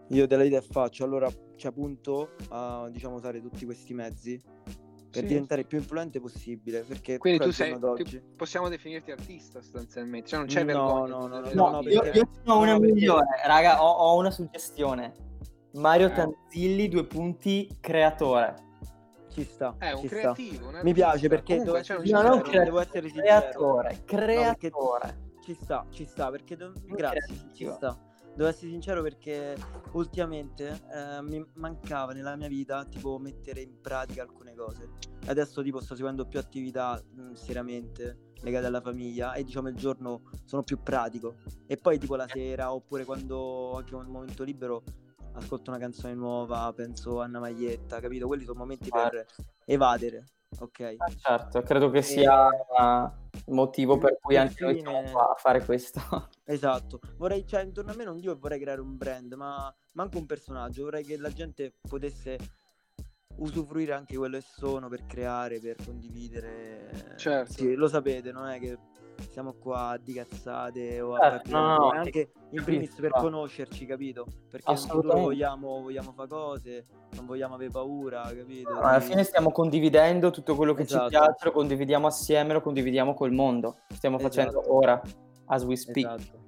[0.10, 4.42] Io della idea faccio, allora ci appunto a diciamo usare tutti questi mezzi
[5.14, 5.28] per Sì.
[5.28, 10.28] diventare il più influente possibile, perché Quindi poi tu sei, ti- possiamo definirti artista sostanzialmente,
[10.28, 11.08] cioè non c'è No, vergogna.
[11.16, 13.90] no, no, no, No, no, io, perché- io ho una no, perché- migliore, raga, ho,
[13.92, 15.14] ho una suggestione.
[15.74, 16.14] Mario Eh.
[16.14, 18.56] Tanzilli, due punti, creatore.
[19.30, 20.16] ci sta, È un ci sta.
[20.16, 23.08] creativo, un Mi piace perché Comunque, devo cioè, essere No, c'è non creatore, devo essere
[23.10, 23.24] sincero.
[23.26, 25.18] creatore, creatore.
[25.44, 27.74] Ci sta, ci sta, perché do- Non grazie, ci creativo.
[27.74, 27.98] sta.
[28.36, 29.56] Devo essere sincero perché
[29.92, 34.90] ultimamente eh, mi mancava nella mia vita tipo mettere in pratica alcune cose.
[35.28, 40.24] Adesso tipo sto seguendo più attività mh, seriamente legate alla famiglia e diciamo il giorno
[40.46, 41.36] sono più pratico.
[41.68, 44.84] E poi tipo la sera oppure quando ho anche un momento libero
[45.34, 48.28] ascolto una canzone nuova, penso a una maglietta, capito?
[48.28, 49.26] Quelli sono momenti per
[49.66, 50.26] evadere,
[50.60, 50.96] ok?
[50.98, 52.48] Ah, certo, credo che sia
[53.46, 56.00] il motivo per cui anche noi siamo qua a fare questo.
[56.46, 60.18] Esatto, vorrei, cioè, intorno a me non dico che vorrei creare un brand, ma manco
[60.18, 62.38] un personaggio, vorrei che la gente potesse
[63.38, 67.16] usufruire anche quello che sono per creare, per condividere.
[67.18, 67.54] Certo.
[67.54, 68.78] Sì, lo sapete, non è che
[69.30, 73.86] siamo qua di cazzate o a farci no, no, no, anche in primis per conoscerci,
[73.86, 74.26] capito?
[74.50, 78.74] Perché in futuro vogliamo, vogliamo fare cose, non vogliamo avere paura, capito?
[78.74, 81.04] No, alla fine stiamo condividendo tutto quello che Esatto.
[81.04, 83.78] ci piace, lo condividiamo assieme, lo condividiamo col mondo.
[83.94, 84.76] Stiamo facendo Esatto.
[84.76, 85.02] ora,
[85.46, 86.20] as we speak.
[86.20, 86.42] Esatto.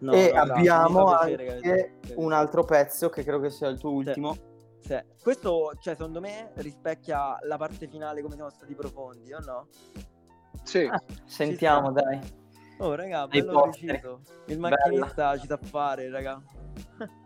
[0.00, 3.68] No, e no, abbiamo piacere che anche avete- un altro pezzo che credo che sia
[3.68, 4.36] il tuo ultimo.
[4.80, 4.98] Sì.
[5.22, 9.66] Questo, cioè, secondo me rispecchia la parte finale come siamo stati profondi, o no?
[10.62, 10.84] Sì.
[10.84, 12.18] Ah, sentiamo, dai.
[12.78, 14.20] Oh, raga, bello preciso.
[14.46, 16.40] Il macchinista ci sa fare, raga.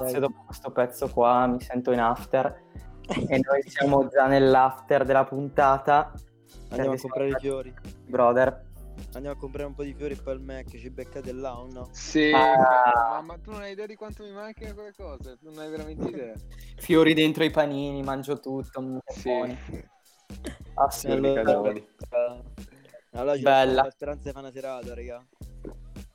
[0.00, 0.18] Ok.
[0.18, 2.62] dopo questo pezzo qua, mi sento in after.
[3.28, 6.12] e noi siamo già nell'after della puntata.
[6.70, 7.74] Andiamo a comprare i fiori.
[8.06, 8.72] Brother,
[9.14, 11.66] Andiamo a comprare un po' di fiori e poi al Mac ci beccate là o
[11.70, 11.88] no?
[11.90, 13.20] Sì, Ah.
[13.22, 16.32] ma, tu non hai idea di quanto mi mancano quelle cose, non hai veramente idea.
[16.78, 19.00] fiori dentro i panini, mangio tutto.
[19.06, 19.30] Sì.
[20.74, 20.88] Ah.
[20.90, 21.88] Fiori Allora- casoni.
[23.12, 23.82] Allora Bella.
[23.84, 25.24] la speranza di fare una serata, raga.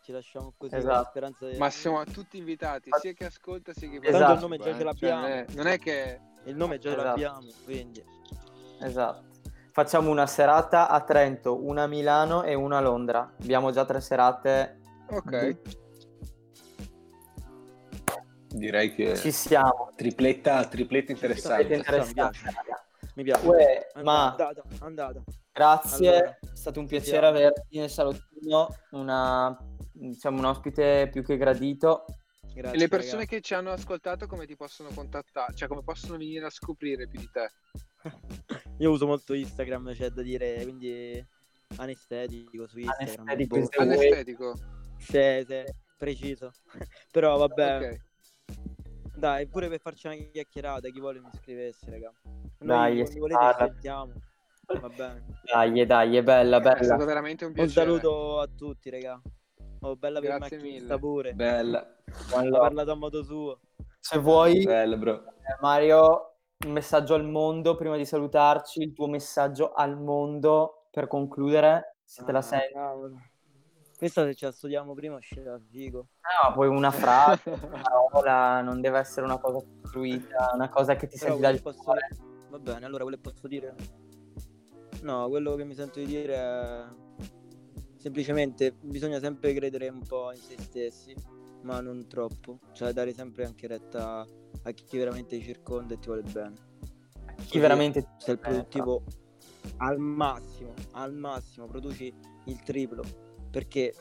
[0.09, 1.09] Ci lasciamo così con la Esatto.
[1.11, 1.57] speranza di...
[1.57, 4.33] Ma siamo tutti invitati, sia che ascolta sia che Esatto.
[4.33, 5.27] il nome già ce l'abbiamo.
[5.27, 6.19] Cioè, non, è, che...
[6.45, 7.05] Il nome già Esatto.
[7.05, 8.03] l'abbiamo, quindi...
[8.81, 9.23] Esatto.
[9.71, 13.31] Facciamo una serata a Trento, una a Milano e una a Londra.
[13.39, 14.79] Abbiamo già tre serate.
[15.11, 15.57] Ok,
[18.47, 19.91] Direi che Ci siamo.
[19.95, 21.75] tripletta, tripletta interessante.
[21.75, 22.13] interessati?
[22.13, 22.51] piace.
[23.19, 23.45] Mi piace.
[23.45, 25.23] Uè, Andata, ma andata, andata.
[25.51, 27.27] grazie, Allora, è stato un piacere siamo.
[27.27, 29.57] averti nel salottino, una,
[29.91, 32.05] diciamo, un ospite più che gradito.
[32.53, 33.25] Grazie, e le persone raga.
[33.35, 35.53] che ci hanno ascoltato come ti possono contattare?
[35.53, 37.49] Cioè come possono venire a scoprire più di te?
[38.79, 41.21] Io uso molto Instagram, c'è da dire, quindi
[41.75, 43.27] anestetico su Instagram.
[43.27, 43.81] Anestetico boh.
[43.81, 44.55] Anestetico.
[44.97, 45.63] Sì, sì,
[45.97, 46.53] preciso.
[47.11, 49.17] Però vabbè, Ok.
[49.17, 52.13] dai, pure per farci una chiacchierata, chi vuole mi scrivesse, raga.
[52.59, 54.13] Noi Dai, quando si volete ci sentiamo.
[54.81, 55.25] Va bene.
[55.51, 57.05] Dai, dai, è bella, È stato bella.
[57.05, 57.85] veramente un Un piacere.
[57.85, 59.19] saluto a tutti, raga.
[59.81, 60.99] Oh, bella per Grazie macchinista mille.
[60.99, 61.33] pure.
[61.33, 61.95] Bella,
[62.29, 63.59] Buon Ha parlato a modo suo.
[63.99, 65.23] Se vuoi, bella, bro.
[65.25, 71.07] eh, Mario, un messaggio al mondo prima di salutarci, il tuo messaggio al mondo per
[71.07, 72.73] concludere, se te la Ah, senti.
[72.73, 73.15] cavolo.
[73.97, 76.07] Questa se ce la studiamo prima uscirà figo.
[76.43, 81.07] No, poi una frase, una parola, non deve essere una cosa costruita, una cosa che
[81.07, 82.07] ti Però senti dal posso- cuore.
[82.49, 83.75] Va bene, allora quello che posso dire.
[85.01, 86.85] No, quello che mi sento di dire è
[87.97, 91.15] semplicemente bisogna sempre credere un po' in se stessi,
[91.61, 92.59] ma non troppo.
[92.73, 94.25] Cioè dare sempre anche retta
[94.63, 96.55] a chi veramente ti circonda e ti vuole bene.
[97.35, 99.03] Chi Così veramente Sei produttivo
[99.77, 102.13] al massimo, al massimo, produci
[102.45, 103.03] il triplo
[103.49, 103.93] perché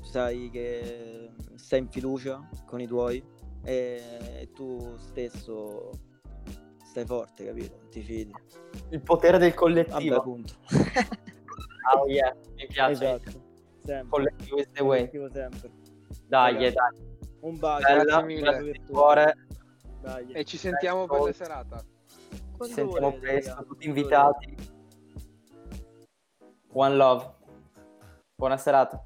[0.00, 3.22] sai che stai in fiducia con i tuoi
[3.62, 5.90] e tu stesso
[6.90, 7.78] stai forte, capito?
[7.88, 8.32] Ti fidi.
[8.90, 10.16] il potere del Vabbè, collettivo.
[10.16, 10.54] appunto.
[11.92, 12.92] Oh yeah, mi piace.
[12.92, 13.42] esatto.
[13.82, 14.08] Sempre.
[14.10, 14.98] Collettivo is the way.
[15.08, 15.70] Collettivo sempre.
[16.28, 16.70] Dai, Raga.
[16.70, 17.08] dai.
[17.40, 17.86] Un bacio.
[17.86, 18.80] Bella, Grazie mille.
[18.86, 19.34] Cuore.
[20.02, 20.30] Dai.
[20.32, 21.78] E ci sentiamo per la serata.
[21.78, 24.54] Ci Quando sentiamo volete, presto, tutti invitati.
[26.74, 27.34] One love.
[28.36, 29.02] Buona serata.